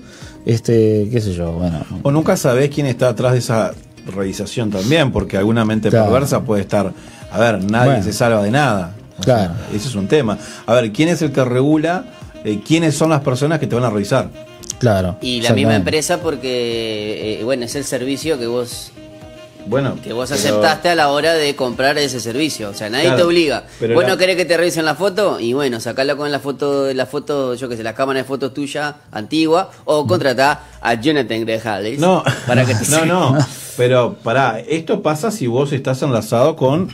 Este, 0.46 1.08
qué 1.10 1.20
sé 1.20 1.32
yo, 1.34 1.52
bueno. 1.52 1.80
O 2.02 2.10
nunca 2.10 2.36
sabés 2.38 2.70
quién 2.70 2.86
está 2.86 3.08
atrás 3.10 3.32
de 3.32 3.38
esa 3.40 3.72
revisación 4.06 4.70
también, 4.70 5.12
porque 5.12 5.36
alguna 5.36 5.64
mente 5.64 5.88
Claro. 5.90 6.06
perversa 6.10 6.40
puede 6.42 6.62
estar. 6.62 6.92
A 7.30 7.38
ver, 7.38 7.62
nadie 7.64 7.90
Bueno. 7.90 8.04
se 8.04 8.12
salva 8.12 8.42
de 8.42 8.50
nada. 8.50 8.94
O 9.18 9.22
Claro. 9.22 9.54
sea, 9.54 9.76
ese 9.76 9.88
es 9.88 9.94
un 9.94 10.08
tema. 10.08 10.38
A 10.66 10.74
ver, 10.74 10.92
¿quién 10.92 11.08
es 11.08 11.22
el 11.22 11.32
que 11.32 11.44
regula 11.44 12.04
eh, 12.44 12.60
quiénes 12.66 12.94
son 12.94 13.08
las 13.10 13.20
personas 13.22 13.58
que 13.58 13.66
te 13.66 13.74
van 13.74 13.84
a 13.84 13.90
revisar? 13.90 14.28
Claro. 14.78 15.16
Y 15.22 15.40
la 15.40 15.52
misma 15.54 15.74
empresa 15.76 16.18
porque, 16.20 17.38
eh, 17.40 17.44
bueno, 17.44 17.64
es 17.64 17.74
el 17.74 17.84
servicio 17.84 18.38
que 18.38 18.46
vos 18.46 18.90
Bueno, 19.66 19.96
que 20.04 20.12
vos 20.12 20.28
pero- 20.28 20.38
aceptaste 20.40 20.90
a 20.90 20.94
la 20.94 21.08
hora 21.08 21.32
de 21.32 21.56
comprar 21.56 21.96
ese 21.96 22.20
servicio. 22.20 22.68
O 22.68 22.74
sea, 22.74 22.90
nadie 22.90 23.04
Claro, 23.04 23.16
te 23.16 23.22
obliga. 23.22 23.64
pero 23.80 23.94
¿Vos 23.94 24.02
la- 24.02 24.10
no 24.10 24.16
querés 24.18 24.36
que 24.36 24.44
te 24.44 24.58
revisen 24.58 24.84
la 24.84 24.94
foto? 24.94 25.40
Y 25.40 25.54
bueno, 25.54 25.80
sacala 25.80 26.16
con 26.16 26.30
la 26.30 26.38
foto, 26.38 26.92
la 26.92 27.06
foto, 27.06 27.54
yo 27.54 27.66
que 27.68 27.76
sé, 27.78 27.82
la 27.82 27.94
cámara 27.94 28.18
de 28.18 28.24
fotos 28.24 28.52
tuya 28.52 28.96
antigua 29.10 29.70
o 29.86 30.06
contratá 30.06 30.64
a 30.82 30.94
Jonathan 31.00 31.40
Grejales 31.46 31.98
No, 31.98 32.22
para 32.46 32.66
que 32.66 32.74
te 32.74 32.86
no, 33.06 33.06
no. 33.06 33.38
Pero 33.76 34.14
pará, 34.22 34.60
esto 34.60 35.02
pasa 35.02 35.30
si 35.30 35.46
vos 35.46 35.72
estás 35.72 36.02
enlazado 36.02 36.54
con, 36.56 36.88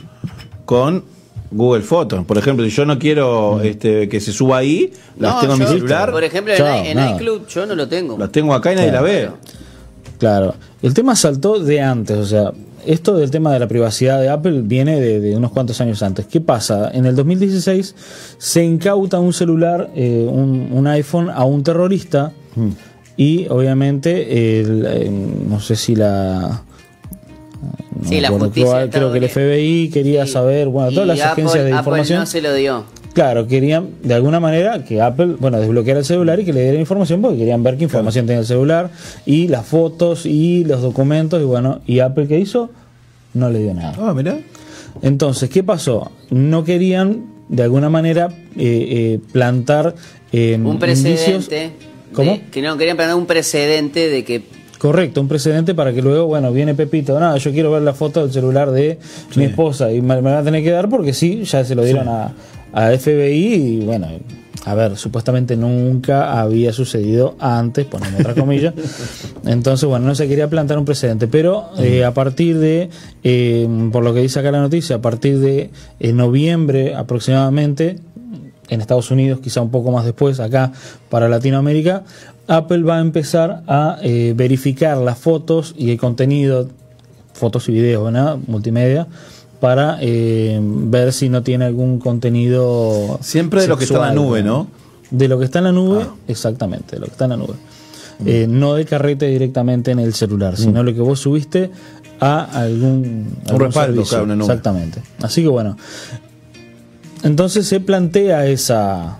con 0.65 1.03
Google 1.51 1.81
Fotos. 1.83 2.25
Por 2.25 2.37
ejemplo, 2.37 2.65
si 2.65 2.71
yo 2.71 2.85
no 2.85 2.97
quiero 2.97 3.61
este, 3.61 4.07
que 4.09 4.19
se 4.19 4.31
suba 4.31 4.57
ahí, 4.57 4.91
las 5.19 5.35
No, 5.35 5.41
tengo 5.41 5.53
en 5.53 5.59
mi 5.59 5.65
celular, 5.67 6.11
Por 6.11 6.23
ejemplo, 6.23 6.53
en, 6.53 6.57
Chao, 6.57 6.83
i- 6.83 6.87
en 6.87 6.97
nada. 6.97 7.15
iCloud 7.17 7.41
yo 7.47 7.65
no 7.65 7.75
lo 7.75 7.87
tengo. 7.87 8.17
las 8.17 8.31
tengo 8.31 8.53
acá 8.53 8.73
y 8.73 8.75
nadie 8.75 8.89
Claro. 8.89 9.05
la 9.05 9.11
ve. 9.11 9.29
Claro, 10.17 10.55
el 10.81 10.93
tema 10.93 11.15
saltó 11.15 11.59
de 11.59 11.81
antes, 11.81 12.15
o 12.17 12.25
sea, 12.25 12.51
esto 12.85 13.15
del 13.15 13.29
tema 13.31 13.51
de 13.53 13.59
la 13.59 13.67
privacidad 13.67 14.19
de 14.21 14.29
Apple 14.29 14.61
viene 14.63 14.99
de, 14.99 15.19
de 15.19 15.35
unos 15.35 15.51
cuantos 15.51 15.79
años 15.81 16.01
antes. 16.03 16.25
¿Qué 16.27 16.41
pasa? 16.41 16.89
En 16.93 17.05
el 17.05 17.15
2016 17.15 17.95
se 18.37 18.63
incauta 18.63 19.19
un 19.19 19.33
celular, 19.33 19.89
eh, 19.95 20.25
un, 20.29 20.69
un 20.71 20.87
iPhone, 20.87 21.29
a 21.29 21.43
un 21.43 21.63
terrorista 21.63 22.31
y 23.17 23.47
obviamente, 23.49 24.59
el, 24.61 24.85
eh, 24.87 25.09
no 25.11 25.59
sé 25.59 25.75
si 25.75 25.95
la... 25.95 26.63
no 27.61 28.07
Sí, 28.07 28.19
la 28.19 28.29
justicia 28.29 28.89
creo 28.89 29.11
que 29.11 29.19
el 29.19 29.29
FBI 29.29 29.89
quería 29.89 30.25
Sí. 30.25 30.31
saber, 30.33 30.67
bueno, 30.69 30.89
todas 30.91 31.05
Y 31.05 31.07
las 31.09 31.19
Apple- 31.21 31.43
agencias 31.43 31.63
de 31.65 31.69
Apple 31.71 31.77
información. 31.79 32.19
no 32.19 32.25
se 32.25 32.41
lo 32.41 32.53
dio. 32.53 32.85
Claro, 33.13 33.45
querían 33.45 33.89
de 34.03 34.13
alguna 34.13 34.39
manera 34.39 34.83
que 34.85 35.01
Apple, 35.01 35.35
bueno, 35.39 35.59
desbloqueara 35.59 35.99
el 35.99 36.05
celular 36.05 36.39
y 36.39 36.45
que 36.45 36.53
le 36.53 36.61
diera 36.63 36.79
información 36.79 37.21
porque 37.21 37.37
querían 37.39 37.61
ver 37.61 37.77
qué 37.77 37.83
información 37.83 38.25
tenía 38.25 38.39
el 38.39 38.45
celular 38.45 38.89
y 39.25 39.47
las 39.49 39.65
fotos 39.65 40.25
y 40.25 40.63
los 40.63 40.81
documentos 40.81 41.41
y 41.41 41.45
bueno, 41.45 41.81
y 41.85 41.99
Apple 41.99 42.27
qué 42.27 42.39
hizo? 42.39 42.69
No 43.33 43.49
le 43.49 43.59
dio 43.59 43.73
nada. 43.73 43.93
Ah, 43.99 44.13
mirá. 44.13 44.37
Entonces, 45.01 45.49
¿qué 45.49 45.63
pasó? 45.63 46.11
No 46.29 46.63
querían 46.63 47.25
de 47.49 47.63
alguna 47.63 47.89
manera 47.89 48.29
eh, 48.57 48.87
eh, 49.17 49.19
plantar 49.31 49.93
eh, 50.33 50.55
Un 50.57 50.67
indicios- 50.79 50.79
precedente. 51.47 51.71
¿Cómo? 52.13 52.31
de- 52.31 52.41
que 52.51 52.61
no 52.61 52.77
querían 52.77 52.95
plantar 52.97 53.15
un 53.17 53.25
precedente 53.25 54.09
de 54.09 54.23
que 54.23 54.41
Correcto, 54.81 55.21
un 55.21 55.27
precedente 55.27 55.75
para 55.75 55.93
que 55.93 56.01
luego, 56.01 56.25
bueno, 56.25 56.51
viene 56.51 56.73
Pepito, 56.73 57.19
nada, 57.19 57.37
yo 57.37 57.51
quiero 57.51 57.69
ver 57.69 57.83
la 57.83 57.93
foto 57.93 58.23
del 58.23 58.31
celular 58.31 58.71
de 58.71 58.97
mi 59.35 59.43
esposa 59.43 59.91
y 59.91 60.01
me, 60.01 60.15
me 60.15 60.31
van 60.31 60.39
a 60.39 60.43
tener 60.43 60.63
que 60.63 60.71
dar 60.71 60.89
porque 60.89 61.13
sí, 61.13 61.43
ya 61.43 61.63
se 61.63 61.75
lo 61.75 61.83
dieron 61.83 62.09
a, 62.09 62.33
a 62.73 62.89
FBI 62.97 63.53
y 63.53 63.85
bueno, 63.85 64.07
a 64.65 64.73
ver, 64.73 64.97
supuestamente 64.97 65.55
nunca 65.55 66.41
había 66.41 66.73
sucedido 66.73 67.35
antes, 67.37 67.85
ponemos 67.85 68.21
otras 68.21 68.35
comillas, 68.35 68.73
entonces 69.45 69.87
bueno, 69.87 70.07
no 70.07 70.15
se 70.15 70.27
quería 70.27 70.49
plantar 70.49 70.79
un 70.79 70.85
precedente, 70.85 71.27
pero 71.27 71.69
eh, 71.77 72.03
a 72.03 72.15
partir 72.15 72.57
de, 72.57 72.89
eh, 73.23 73.67
por 73.91 74.03
lo 74.03 74.15
que 74.15 74.21
dice 74.21 74.39
acá 74.39 74.49
la 74.49 74.61
noticia, 74.61 74.95
a 74.95 75.01
partir 75.01 75.37
de 75.37 75.69
eh, 75.99 76.11
noviembre 76.11 76.95
aproximadamente, 76.95 77.99
en 78.71 78.79
Estados 78.79 79.11
Unidos, 79.11 79.41
quizá 79.41 79.61
un 79.61 79.69
poco 79.69 79.91
más 79.91 80.05
después, 80.05 80.39
acá 80.39 80.71
para 81.09 81.27
Latinoamérica, 81.27 82.03
Apple 82.47 82.83
va 82.83 82.97
a 82.97 83.01
empezar 83.01 83.63
a 83.67 83.97
eh, 84.01 84.33
verificar 84.35 84.97
las 84.97 85.17
fotos 85.17 85.73
y 85.77 85.91
el 85.91 85.97
contenido, 85.97 86.67
fotos 87.33 87.69
y 87.69 87.73
videos, 87.73 88.11
¿no? 88.11 88.41
multimedia, 88.47 89.07
para 89.59 89.97
eh, 90.01 90.59
ver 90.61 91.13
si 91.13 91.29
no 91.29 91.43
tiene 91.43 91.65
algún 91.65 91.99
contenido. 91.99 93.19
Siempre 93.21 93.61
de 93.61 93.67
lo 93.67 93.77
que 93.77 93.83
está 93.85 93.95
en 93.97 94.01
la 94.01 94.13
nube, 94.13 94.43
¿no? 94.43 94.67
De 95.11 95.27
lo 95.27 95.37
que 95.39 95.45
está 95.45 95.59
en 95.59 95.65
la 95.65 95.71
nube, 95.71 96.03
Ah. 96.09 96.15
exactamente, 96.27 96.95
de 96.95 96.99
lo 96.99 97.05
que 97.05 97.11
está 97.11 97.25
en 97.25 97.29
la 97.31 97.37
nube. 97.37 97.53
Eh, 98.25 98.45
no 98.47 98.75
de 98.75 98.85
carrete 98.85 99.27
directamente 99.27 99.89
en 99.91 99.99
el 99.99 100.13
celular, 100.13 100.55
sino 100.55 100.83
lo 100.83 100.93
que 100.93 101.01
vos 101.01 101.19
subiste 101.19 101.71
a 102.19 102.43
algún, 102.43 103.35
algún 103.47 103.61
respaldo, 103.61 103.93
servicio. 103.93 104.09
claro, 104.09 104.23
una 104.25 104.35
nube. 104.35 104.45
Exactamente. 104.45 105.01
Así 105.21 105.41
que 105.41 105.47
bueno. 105.47 105.75
Entonces 107.23 107.67
se 107.67 107.79
plantea 107.79 108.45
esa, 108.47 109.19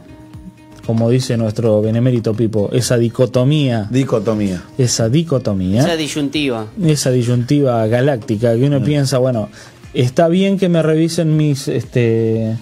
como 0.92 1.10
dice 1.10 1.38
nuestro 1.38 1.82
benemérito 1.82 2.34
Pipo, 2.34 2.70
esa 2.74 2.98
dicotomía, 2.98 3.88
Dicotomía. 3.90 4.62
esa 4.78 5.08
dicotomía 5.08 5.80
Esa 5.84 5.96
disyuntiva. 5.96 6.66
esa 6.84 7.12
disyuntiva 7.12 7.88
galáctica 7.88 8.54
que 8.58 8.66
uno 8.66 8.84
piensa, 8.84 9.18
bueno, 9.20 9.48
está 9.94 10.28
bien 10.28 10.60
que 10.60 10.68
me 10.68 10.82
revisen 10.84 11.38
mis 11.38 11.70
este 11.70 12.58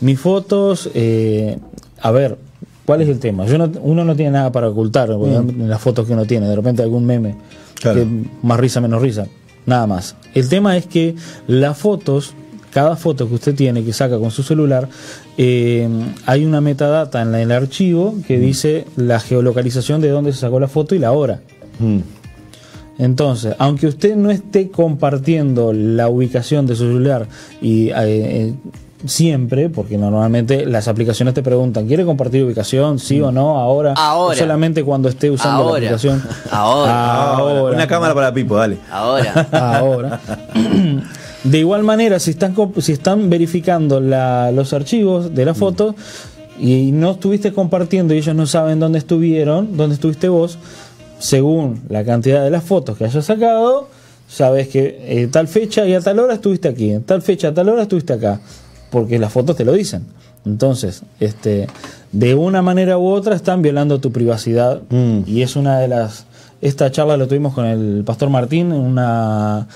mis 0.00 0.20
fotos, 0.20 0.90
eh, 0.94 1.58
a 2.00 2.12
ver, 2.12 2.38
¿cuál 2.86 3.02
es 3.02 3.08
el 3.08 3.18
tema? 3.18 3.46
Yo 3.46 3.58
no- 3.58 3.72
uno 3.82 4.04
no 4.04 4.14
tiene 4.14 4.30
nada 4.30 4.52
para 4.52 4.68
ocultar 4.68 5.10
en 5.10 5.68
las 5.68 5.80
fotos 5.80 6.06
que 6.06 6.12
uno 6.12 6.24
tiene, 6.24 6.46
de 6.46 6.54
repente 6.54 6.84
algún 6.84 7.04
meme, 7.04 7.34
Claro. 7.80 7.98
que 8.00 8.06
más 8.44 8.60
risa, 8.60 8.80
menos 8.80 9.02
risa, 9.02 9.26
nada 9.66 9.88
más. 9.88 10.14
El 10.36 10.48
tema 10.48 10.76
es 10.76 10.86
que 10.86 11.16
las 11.48 11.76
fotos, 11.76 12.34
cada 12.72 12.96
foto 12.96 13.28
que 13.28 13.34
usted 13.34 13.54
tiene, 13.54 13.84
que 13.84 13.92
saca 13.92 14.18
con 14.18 14.30
su 14.30 14.42
celular, 14.42 14.88
eh, 15.36 15.88
hay 16.26 16.44
una 16.44 16.60
metadata 16.60 17.20
en 17.22 17.32
la- 17.32 17.42
en 17.42 17.50
el 17.50 17.56
archivo 17.56 18.14
que 18.26 18.38
dice 18.38 18.86
la 18.96 19.20
geolocalización 19.20 20.00
de 20.00 20.08
dónde 20.08 20.32
se 20.32 20.38
sacó 20.40 20.58
la 20.58 20.68
foto 20.68 20.94
y 20.94 20.98
la 20.98 21.12
hora. 21.12 21.40
Mm. 21.78 21.98
Entonces, 22.98 23.54
aunque 23.58 23.86
usted 23.86 24.16
no 24.16 24.30
esté 24.30 24.70
compartiendo 24.70 25.72
la 25.72 26.08
ubicación 26.08 26.66
de 26.66 26.76
su 26.76 26.84
celular 26.84 27.26
y 27.60 27.88
eh, 27.88 27.94
eh, 27.96 28.54
siempre, 29.06 29.68
porque 29.70 29.98
normalmente 29.98 30.64
las 30.66 30.86
aplicaciones 30.88 31.34
te 31.34 31.42
preguntan, 31.42 31.86
¿quiere 31.88 32.04
compartir 32.04 32.44
ubicación? 32.44 32.98
¿Sí 32.98 33.20
o 33.20 33.32
no? 33.32 33.58
¿Ahora? 33.58 33.94
Ahora. 33.96 34.34
¿O 34.34 34.38
solamente 34.38 34.84
cuando 34.84 35.08
esté 35.08 35.30
usando 35.30 35.62
Ahora. 35.64 35.72
la 35.72 35.76
aplicación? 35.78 36.22
Ahora. 36.50 37.32
Ahora. 37.36 37.74
Una 37.76 37.86
cámara 37.88 38.14
para 38.14 38.32
Pipo, 38.32 38.56
dale. 38.56 38.78
Ahora. 38.90 39.48
Ahora. 39.52 40.20
De 41.44 41.58
igual 41.58 41.82
manera, 41.82 42.18
si 42.20 42.30
están, 42.30 42.54
si 42.80 42.92
están 42.92 43.28
verificando 43.28 44.00
la- 44.00 44.52
los 44.52 44.72
archivos 44.72 45.34
de 45.34 45.44
la 45.44 45.54
foto 45.54 45.94
y 46.60 46.92
no 46.92 47.12
estuviste 47.12 47.52
compartiendo 47.52 48.14
y 48.14 48.18
ellos 48.18 48.34
no 48.36 48.46
saben 48.46 48.78
dónde 48.78 48.98
estuvieron, 48.98 49.76
dónde 49.76 49.94
estuviste 49.94 50.28
vos, 50.28 50.58
según 51.18 51.82
la 51.88 52.04
cantidad 52.04 52.44
de 52.44 52.50
las 52.50 52.62
fotos 52.62 52.96
que 52.96 53.04
hayas 53.06 53.24
sacado, 53.24 53.88
sabes 54.28 54.68
que 54.68 55.00
eh, 55.06 55.28
tal 55.30 55.48
fecha 55.48 55.86
y 55.86 55.94
a 55.94 56.00
tal 56.00 56.18
hora 56.20 56.34
estuviste 56.34 56.68
aquí, 56.68 56.90
en 56.92 57.02
tal 57.02 57.22
fecha 57.22 57.48
a 57.48 57.54
tal 57.54 57.68
hora 57.68 57.82
estuviste 57.82 58.12
acá, 58.12 58.40
porque 58.90 59.18
las 59.18 59.32
fotos 59.32 59.56
te 59.56 59.64
lo 59.64 59.72
dicen. 59.72 60.04
Entonces, 60.44 61.02
este, 61.20 61.66
de 62.12 62.34
una 62.34 62.62
manera 62.62 62.98
u 62.98 63.06
otra 63.08 63.34
están 63.36 63.62
violando 63.62 64.00
tu 64.00 64.10
privacidad 64.12 64.80
Mm. 64.90 65.20
y 65.26 65.42
es 65.42 65.54
una 65.56 65.78
de 65.78 65.88
las 65.88 66.26
esta 66.62 66.90
charla 66.90 67.16
lo 67.16 67.26
tuvimos 67.28 67.52
con 67.52 67.66
el 67.66 68.04
pastor 68.06 68.30
Martín 68.30 68.72
una 68.72 69.66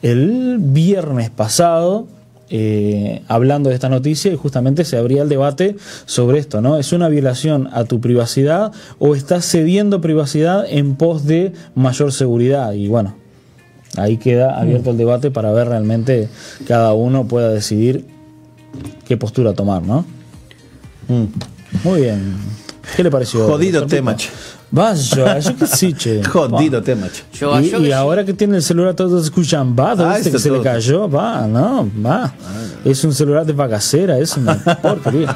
el 0.00 0.56
viernes 0.58 1.28
pasado 1.28 2.06
eh, 2.48 3.22
hablando 3.26 3.70
de 3.70 3.74
esta 3.74 3.88
noticia 3.88 4.32
y 4.32 4.36
justamente 4.36 4.84
se 4.84 4.96
abría 4.96 5.22
el 5.22 5.28
debate 5.28 5.74
sobre 6.04 6.38
esto, 6.38 6.60
¿no? 6.60 6.78
¿Es 6.78 6.92
una 6.92 7.08
violación 7.08 7.68
a 7.72 7.82
tu 7.84 8.00
privacidad 8.00 8.70
o 9.00 9.16
estás 9.16 9.44
cediendo 9.44 10.00
privacidad 10.00 10.64
en 10.68 10.94
pos 10.94 11.24
de 11.24 11.52
mayor 11.74 12.12
seguridad? 12.12 12.72
Y 12.74 12.86
bueno, 12.86 13.16
ahí 13.96 14.16
queda 14.16 14.60
abierto 14.60 14.92
el 14.92 14.96
debate 14.96 15.32
para 15.32 15.50
ver 15.50 15.68
realmente 15.68 16.28
cada 16.68 16.94
uno 16.94 17.26
pueda 17.26 17.50
decidir 17.50 18.04
qué 19.04 19.16
postura 19.16 19.54
tomar, 19.54 19.82
¿no? 19.82 20.04
Mm. 21.08 21.24
Muy 21.82 22.02
bien. 22.02 22.36
¿Qué 22.94 23.02
le 23.02 23.10
pareció? 23.10 23.46
Jodido 23.46 23.80
doctor 23.80 23.96
tema, 23.98 24.16
Pipo? 24.16 24.22
che. 24.30 24.30
Vaya, 24.70 25.38
yo 25.38 25.56
qué 25.56 25.66
sé, 25.66 25.92
che. 25.94 26.22
Jodido 26.32 26.82
tema, 26.82 27.08
che. 27.08 27.22
Yo, 27.38 27.60
y, 27.60 27.70
yo 27.70 27.78
y 27.78 27.82
que- 27.84 27.94
ahora 27.94 28.24
que 28.24 28.32
tiene 28.34 28.56
el 28.56 28.62
celular 28.62 28.94
todos 28.94 29.24
escuchan, 29.24 29.74
va, 29.78 29.94
¿dónde 29.96 30.04
Ah, 30.04 30.16
viste 30.16 30.30
que 30.30 30.38
se 30.38 30.50
le 30.50 30.60
cayó? 30.62 31.08
Va, 31.08 31.46
no, 31.46 31.88
va. 32.04 32.32
Es 32.84 33.02
un 33.04 33.12
celular 33.12 33.44
de 33.44 33.52
vagacera, 33.52 34.18
es 34.18 34.36
una 34.36 34.54
porquería. 34.82 35.34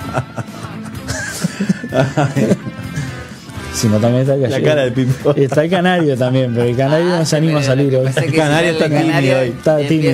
Si 3.73 3.89
no, 3.89 3.99
también 3.99 4.23
está 4.23 4.35
el 4.35 4.43
La 4.43 4.49
gallego. 4.49 4.67
cara 4.69 4.83
de 4.85 4.91
Pipo. 4.93 5.31
Está 5.37 5.65
el 5.65 5.71
canario 5.71 6.17
también, 6.17 6.53
pero 6.55 6.67
el 6.67 6.77
canario 6.77 7.07
no 7.07 7.25
se 7.25 7.37
anima 7.37 7.61
a 7.61 7.63
salir 7.63 7.95
El 7.95 8.33
canario 8.35 8.71
está 8.73 8.89
tímido 8.89 9.39
hoy. 9.41 9.49
Está 9.49 9.77
tímido, 9.79 10.11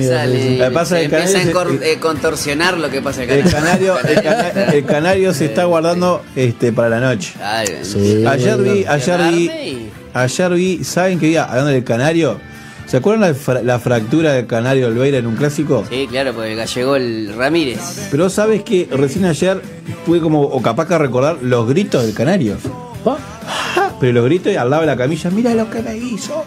empieza 1.03 1.39
a 1.39 1.41
canario 1.41 1.53
encor- 1.53 1.79
se- 1.79 1.91
eh, 1.93 1.99
contorsionar 1.99 2.77
lo 2.77 2.89
que 2.89 3.01
pasa 3.01 3.23
el 3.23 3.29
El 3.31 3.51
canario. 3.51 3.97
el, 4.07 4.21
cana- 4.21 4.49
el 4.73 4.85
canario 4.85 5.33
se 5.33 5.45
está 5.45 5.65
guardando 5.65 6.21
este 6.35 6.71
para 6.71 6.89
la 6.89 6.99
noche. 6.99 7.33
Claro, 7.35 7.71
Sí. 7.81 8.25
Ayer 8.25 8.57
vi, 8.57 8.85
ayer 8.85 9.19
vi, 9.31 9.89
ayer 10.13 10.51
vi, 10.53 10.83
¿saben 10.83 11.19
qué 11.19 11.25
día? 11.27 11.43
Hablando 11.45 11.71
del 11.71 11.83
canario, 11.83 12.39
¿se 12.85 12.97
acuerdan 12.97 13.29
la, 13.29 13.35
fra- 13.35 13.61
la 13.63 13.79
fractura 13.79 14.33
del 14.33 14.45
canario 14.45 14.87
Olveira 14.87 15.17
en 15.17 15.25
un 15.27 15.35
clásico? 15.35 15.83
Sí, 15.89 16.07
claro, 16.09 16.33
porque 16.33 16.55
llegó 16.75 16.95
el 16.95 17.33
Ramírez. 17.35 17.79
Pero 18.11 18.29
sabes 18.29 18.63
que 18.63 18.87
recién 18.91 19.25
ayer 19.25 19.61
pude 20.05 20.19
como, 20.21 20.41
o 20.43 20.61
capaz 20.61 20.87
que 20.87 20.97
recordar 20.97 21.37
los 21.41 21.67
gritos 21.67 22.03
del 22.05 22.13
canario. 22.13 22.57
Pero 23.99 24.13
los 24.13 24.25
gritos 24.25 24.55
al 24.55 24.69
lado 24.69 24.81
de 24.81 24.87
la 24.87 24.97
camilla, 24.97 25.29
mira 25.29 25.53
lo 25.53 25.69
que 25.69 25.81
me 25.81 25.95
hizo. 25.97 26.43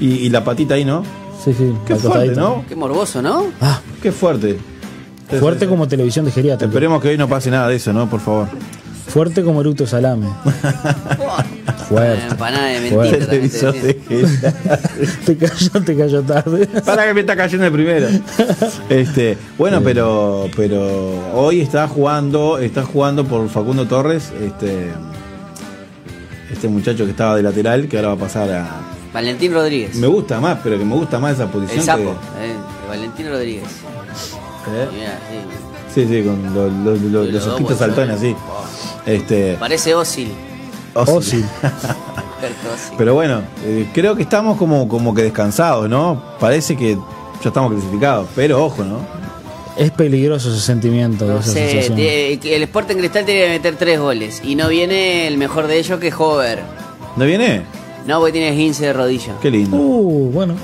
Y, 0.00 0.06
y 0.26 0.30
la 0.30 0.44
patita 0.44 0.74
ahí, 0.74 0.84
¿no? 0.84 1.02
Sí, 1.44 1.52
sí, 1.56 1.72
Qué 1.86 1.96
fuerte. 1.96 2.34
¿no? 2.34 2.64
Qué 2.68 2.76
morboso, 2.76 3.22
¿no? 3.22 3.46
Ah, 3.60 3.80
Qué 4.02 4.12
fuerte. 4.12 4.58
fuerte 5.40 5.66
como 5.66 5.86
televisión 5.88 6.24
de 6.24 6.30
geriátrica. 6.32 6.68
Esperemos 6.68 7.00
que 7.02 7.08
hoy 7.08 7.18
no 7.18 7.28
pase 7.28 7.50
nada 7.50 7.68
de 7.68 7.76
eso, 7.76 7.92
¿no? 7.92 8.08
Por 8.08 8.20
favor. 8.20 8.48
Fuerte 9.08 9.42
como 9.42 9.60
eructo 9.62 9.86
salame. 9.86 10.26
Fuerte. 11.88 12.26
Empanada 12.30 12.66
de 12.66 12.90
Fuerte. 12.90 13.16
mentira. 13.18 13.26
Televisor 13.30 13.74
de 13.74 13.94
te 15.24 15.36
cayó, 15.38 15.82
te 15.84 15.96
cayó 15.96 16.22
tarde. 16.22 16.66
Para 16.84 17.06
que 17.06 17.14
me 17.14 17.20
está 17.20 17.34
cayendo 17.34 17.64
el 17.66 17.72
primero. 17.72 18.06
Este, 18.90 19.38
bueno, 19.56 19.80
pero 19.82 20.48
pero 20.54 21.32
hoy 21.34 21.62
está 21.62 21.88
jugando, 21.88 22.58
está 22.58 22.82
jugando 22.82 23.24
por 23.24 23.48
Facundo 23.48 23.86
Torres, 23.86 24.30
este 24.42 24.88
este 26.58 26.68
muchacho 26.68 27.04
que 27.04 27.12
estaba 27.12 27.36
de 27.36 27.42
lateral, 27.44 27.86
que 27.88 27.96
ahora 27.96 28.08
va 28.08 28.14
a 28.14 28.18
pasar 28.18 28.50
a 28.50 28.66
Valentín 29.14 29.54
Rodríguez. 29.54 29.94
me 29.94 30.08
gusta 30.08 30.40
más, 30.40 30.58
pero 30.62 30.76
que 30.76 30.84
me 30.84 30.94
gusta 30.94 31.18
más 31.20 31.34
esa 31.34 31.46
posición 31.46 31.78
el 31.78 31.84
sapo. 31.84 32.02
que- 32.02 32.50
eh, 32.50 32.54
Valentín 32.88 33.28
Rodríguez. 33.30 33.62
¿Eh? 33.64 34.88
Mirá, 34.92 35.18
Sí, 35.94 36.02
sí. 36.06 36.08
sí, 36.08 36.22
con 36.24 36.54
los, 36.84 37.30
los, 37.32 37.46
ojitos 37.46 37.78
saltones 37.78 38.16
así. 38.16 38.34
Este, 39.06 39.54
Parece 39.58 39.94
ósil. 39.94 40.30
Oh, 40.94 41.04
Ósil. 41.16 41.44
Pero 42.98 43.14
bueno, 43.14 43.42
eh, 43.64 43.88
creo 43.94 44.16
que 44.16 44.22
estamos 44.22 44.56
como, 44.58 44.88
como 44.88 45.14
que 45.14 45.22
descansados, 45.22 45.88
¿no? 45.88 46.20
Parece 46.40 46.76
que 46.76 46.94
ya 46.96 47.48
estamos 47.48 47.72
clasificados, 47.72 48.28
pero 48.34 48.64
ojo, 48.64 48.84
¿no? 48.84 48.98
Es 49.78 49.92
peligroso 49.92 50.50
ese 50.52 50.60
sentimiento, 50.60 51.24
No 51.24 51.38
esa 51.38 51.52
sé, 51.52 52.34
el 52.42 52.62
Sporting 52.64 52.96
Cristal 52.96 53.24
tiene 53.24 53.42
que 53.42 53.48
meter 53.50 53.76
tres 53.76 54.00
goles. 54.00 54.42
Y 54.44 54.56
no 54.56 54.68
viene 54.68 55.28
el 55.28 55.38
mejor 55.38 55.68
de 55.68 55.78
ellos 55.78 56.00
que 56.00 56.12
Hover. 56.12 56.58
¿No 57.16 57.24
viene? 57.24 57.62
No, 58.04 58.18
porque 58.18 58.32
tiene 58.32 58.56
15 58.56 58.86
de 58.86 58.92
rodilla. 58.92 59.34
Qué 59.40 59.50
lindo. 59.50 59.76
Uh, 59.76 60.30
bueno. 60.32 60.54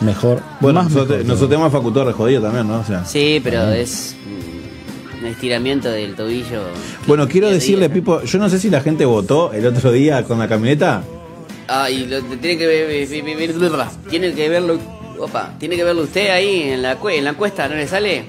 Mejor. 0.00 0.40
bueno, 0.60 0.82
más 0.82 0.90
nosotros, 0.90 1.18
mejor. 1.18 1.26
nosotros 1.26 1.50
tenemos 1.50 1.74
a 1.74 1.94
Torres 1.94 2.14
jodido 2.16 2.42
también, 2.42 2.66
¿no? 2.66 2.80
O 2.80 2.84
sea, 2.84 3.04
Sí, 3.04 3.40
pero 3.44 3.70
es 3.70 4.16
mm, 4.26 5.20
un 5.20 5.26
estiramiento 5.26 5.88
del 5.90 6.16
tobillo. 6.16 6.62
Bueno, 7.06 7.28
quiero 7.28 7.46
de 7.46 7.54
decirle, 7.54 7.86
día. 7.86 7.94
Pipo, 7.94 8.22
yo 8.22 8.38
no 8.40 8.48
sé 8.48 8.58
si 8.58 8.70
la 8.70 8.80
gente 8.80 9.04
votó 9.04 9.52
el 9.52 9.64
otro 9.66 9.92
día 9.92 10.24
con 10.24 10.40
la 10.40 10.48
camioneta. 10.48 11.04
Ah, 11.68 11.88
y 11.88 12.06
lo, 12.06 12.20
tiene 12.22 12.58
que 12.58 12.66
ver, 12.66 13.08
tiene 14.10 14.34
que 14.34 14.48
verlo, 14.48 14.78
opa, 15.24 15.52
tiene 15.58 15.76
que 15.76 15.84
verlo 15.84 16.02
usted 16.02 16.30
ahí 16.30 16.62
en 16.62 16.82
la 16.82 16.96
en 17.10 17.24
la 17.24 17.30
encuesta, 17.30 17.68
¿no 17.68 17.74
le 17.74 17.86
sale? 17.86 18.24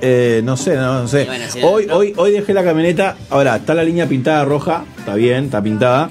Eh, 0.00 0.40
no 0.42 0.56
sé, 0.56 0.74
no, 0.76 1.02
no 1.02 1.08
sé. 1.08 1.24
Bueno, 1.26 1.44
hoy, 1.62 1.86
no. 1.86 1.96
hoy, 1.96 2.12
hoy 2.16 2.32
dejé 2.32 2.52
la 2.52 2.64
camioneta. 2.64 3.16
Ahora, 3.30 3.56
está 3.56 3.72
la 3.72 3.84
línea 3.84 4.06
pintada 4.08 4.44
roja. 4.44 4.84
Está 4.98 5.14
bien, 5.14 5.44
está 5.44 5.62
pintada. 5.62 6.10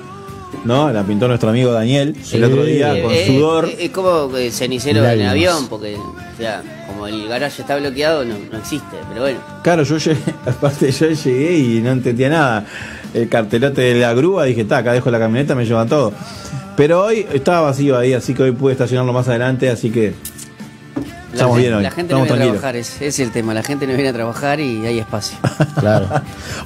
¿No? 0.65 0.91
La 0.91 1.03
pintó 1.03 1.27
nuestro 1.27 1.49
amigo 1.49 1.71
Daniel 1.71 2.15
el 2.33 2.43
otro 2.43 2.63
día 2.63 2.95
Eh, 2.95 3.01
con 3.01 3.11
eh, 3.11 3.25
sudor. 3.27 3.65
eh, 3.65 3.77
Es 3.79 3.89
como 3.91 4.37
eh, 4.37 4.51
cenicero 4.51 5.03
en 5.05 5.21
el 5.21 5.27
avión, 5.27 5.67
porque, 5.67 5.95
o 5.95 6.37
sea, 6.37 6.61
como 6.87 7.07
el 7.07 7.27
garaje 7.27 7.61
está 7.61 7.77
bloqueado, 7.77 8.23
no, 8.25 8.35
no 8.51 8.57
existe, 8.57 8.97
pero 9.09 9.21
bueno. 9.21 9.39
Claro, 9.63 9.83
yo 9.83 9.97
llegué, 9.97 10.19
aparte 10.45 10.91
yo 10.91 11.09
llegué 11.09 11.57
y 11.57 11.81
no 11.81 11.91
entendía 11.91 12.29
nada. 12.29 12.65
El 13.13 13.27
cartelote 13.27 13.81
de 13.81 13.95
la 13.99 14.13
grúa, 14.13 14.43
dije, 14.45 14.61
está, 14.61 14.77
acá 14.77 14.93
dejo 14.93 15.09
la 15.09 15.19
camioneta, 15.19 15.55
me 15.55 15.65
llevan 15.65 15.87
todo. 15.89 16.13
Pero 16.75 17.03
hoy 17.03 17.25
estaba 17.33 17.61
vacío 17.61 17.97
ahí, 17.97 18.13
así 18.13 18.33
que 18.33 18.43
hoy 18.43 18.51
pude 18.51 18.73
estacionarlo 18.73 19.13
más 19.13 19.27
adelante, 19.27 19.69
así 19.69 19.91
que 19.91 20.13
Estamos 21.33 21.57
bien 21.57 21.73
hoy, 21.73 21.83
la 21.83 21.91
gente 21.91 22.13
estamos 22.13 22.27
no 22.27 22.33
viene 22.35 22.49
a 22.49 22.53
trabajar, 22.59 22.75
es, 22.75 23.19
el 23.19 23.31
tema. 23.31 23.53
La 23.53 23.63
gente 23.63 23.87
no 23.87 23.93
viene 23.93 24.09
a 24.09 24.13
trabajar 24.13 24.59
y 24.59 24.85
hay 24.85 24.99
espacio. 24.99 25.37
Claro. 25.79 26.05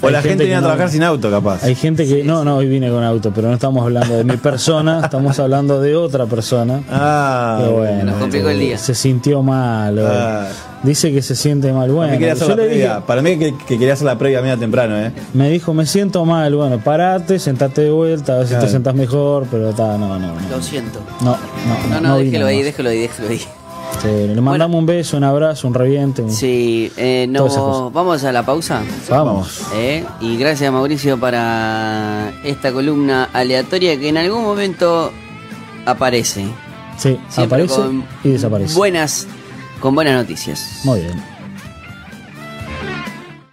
O 0.01 0.07
Hay 0.07 0.13
la 0.13 0.21
gente 0.21 0.39
que 0.39 0.43
viene 0.45 0.55
a 0.55 0.61
no- 0.61 0.67
trabajar 0.67 0.89
sin 0.89 1.03
auto, 1.03 1.29
capaz. 1.31 1.63
Hay 1.63 1.75
gente 1.75 2.05
que. 2.05 2.23
No, 2.23 2.43
no, 2.43 2.57
hoy 2.57 2.67
vine 2.67 2.89
con 2.89 3.03
auto, 3.03 3.31
pero 3.33 3.47
no 3.47 3.53
estamos 3.53 3.83
hablando 3.83 4.17
de 4.17 4.23
mi 4.23 4.35
persona, 4.37 5.01
estamos 5.03 5.37
hablando 5.39 5.79
de 5.79 5.95
otra 5.95 6.25
persona. 6.25 6.81
Ah, 6.91 7.59
Que 7.63 7.69
bueno, 7.71 8.03
Nos 8.11 8.15
complicó 8.15 8.49
el 8.49 8.59
día. 8.59 8.77
Se 8.77 8.93
sintió 8.95 9.41
mal. 9.43 9.97
hoy. 9.99 10.05
Ah. 10.09 10.47
Dice 10.83 11.11
que 11.13 11.21
se 11.21 11.35
siente 11.35 11.71
mal. 11.71 11.87
Para 11.87 11.93
Bueno, 11.93 12.11
mí 12.13 12.17
quería 12.19 12.33
hacer 12.33 12.47
yo 12.47 12.55
la 12.55 12.63
le 12.63 12.69
dije- 12.69 12.81
previa. 12.81 12.99
Para 13.05 13.21
mí 13.21 13.37
que, 13.39 13.55
que 13.67 13.77
quería 13.79 13.93
hacer 13.93 14.05
la 14.05 14.17
previa 14.17 14.41
media 14.41 14.57
temprano, 14.57 14.97
¿eh? 14.97 15.11
me 15.33 15.49
dijo, 15.49 15.73
me 15.73 15.85
siento 15.85 16.25
mal. 16.25 16.53
Bueno, 16.55 16.79
parate, 16.79 17.39
sentate 17.39 17.81
de 17.81 17.91
vuelta, 17.91 18.33
a 18.33 18.37
ver 18.39 18.45
si 18.47 18.51
Claro. 18.51 18.65
te 18.65 18.71
sentás 18.71 18.95
mejor, 18.95 19.45
pero 19.49 19.69
está, 19.69 19.97
no, 19.97 20.19
no, 20.19 20.19
no. 20.19 20.33
Lo 20.49 20.61
siento. 20.61 20.99
No, 21.21 21.31
no, 21.31 21.89
No, 21.89 22.01
no, 22.01 22.17
vino 22.17 22.25
déjelo 22.31 22.45
ahí, 22.47 22.55
más. 22.57 22.65
déjelo 22.65 22.89
ahí, 22.89 22.99
déjelo 22.99 23.29
ahí. 23.29 23.41
Sí, 24.01 24.07
le 24.27 24.39
mandamos 24.41 24.77
un 24.77 24.85
beso, 24.85 25.17
un 25.17 25.23
abrazo, 25.23 25.67
un 25.67 25.73
reviente. 25.73 26.21
un- 26.21 26.29
Sí, 26.31 26.91
eh, 26.97 27.25
no, 27.29 27.89
vamos 27.91 28.23
a 28.23 28.31
la 28.31 28.45
pausa. 28.45 28.83
Vamos. 29.09 29.61
¿eh? 29.73 30.05
Y 30.21 30.37
gracias 30.37 30.71
Mauricio 30.71 31.19
para 31.19 32.31
esta 32.43 32.71
columna 32.71 33.29
aleatoria 33.33 33.97
que 33.99 34.09
en 34.09 34.17
algún 34.17 34.43
momento 34.43 35.11
aparece. 35.85 36.45
Sí, 36.97 37.17
Siempre 37.29 37.43
aparece 37.63 37.75
con 37.75 38.05
y 38.23 38.29
desaparece. 38.29 38.75
Buenas, 38.75 39.27
con 39.79 39.95
buenas 39.95 40.13
noticias. 40.15 40.81
Muy 40.83 40.99
bien. 41.01 41.34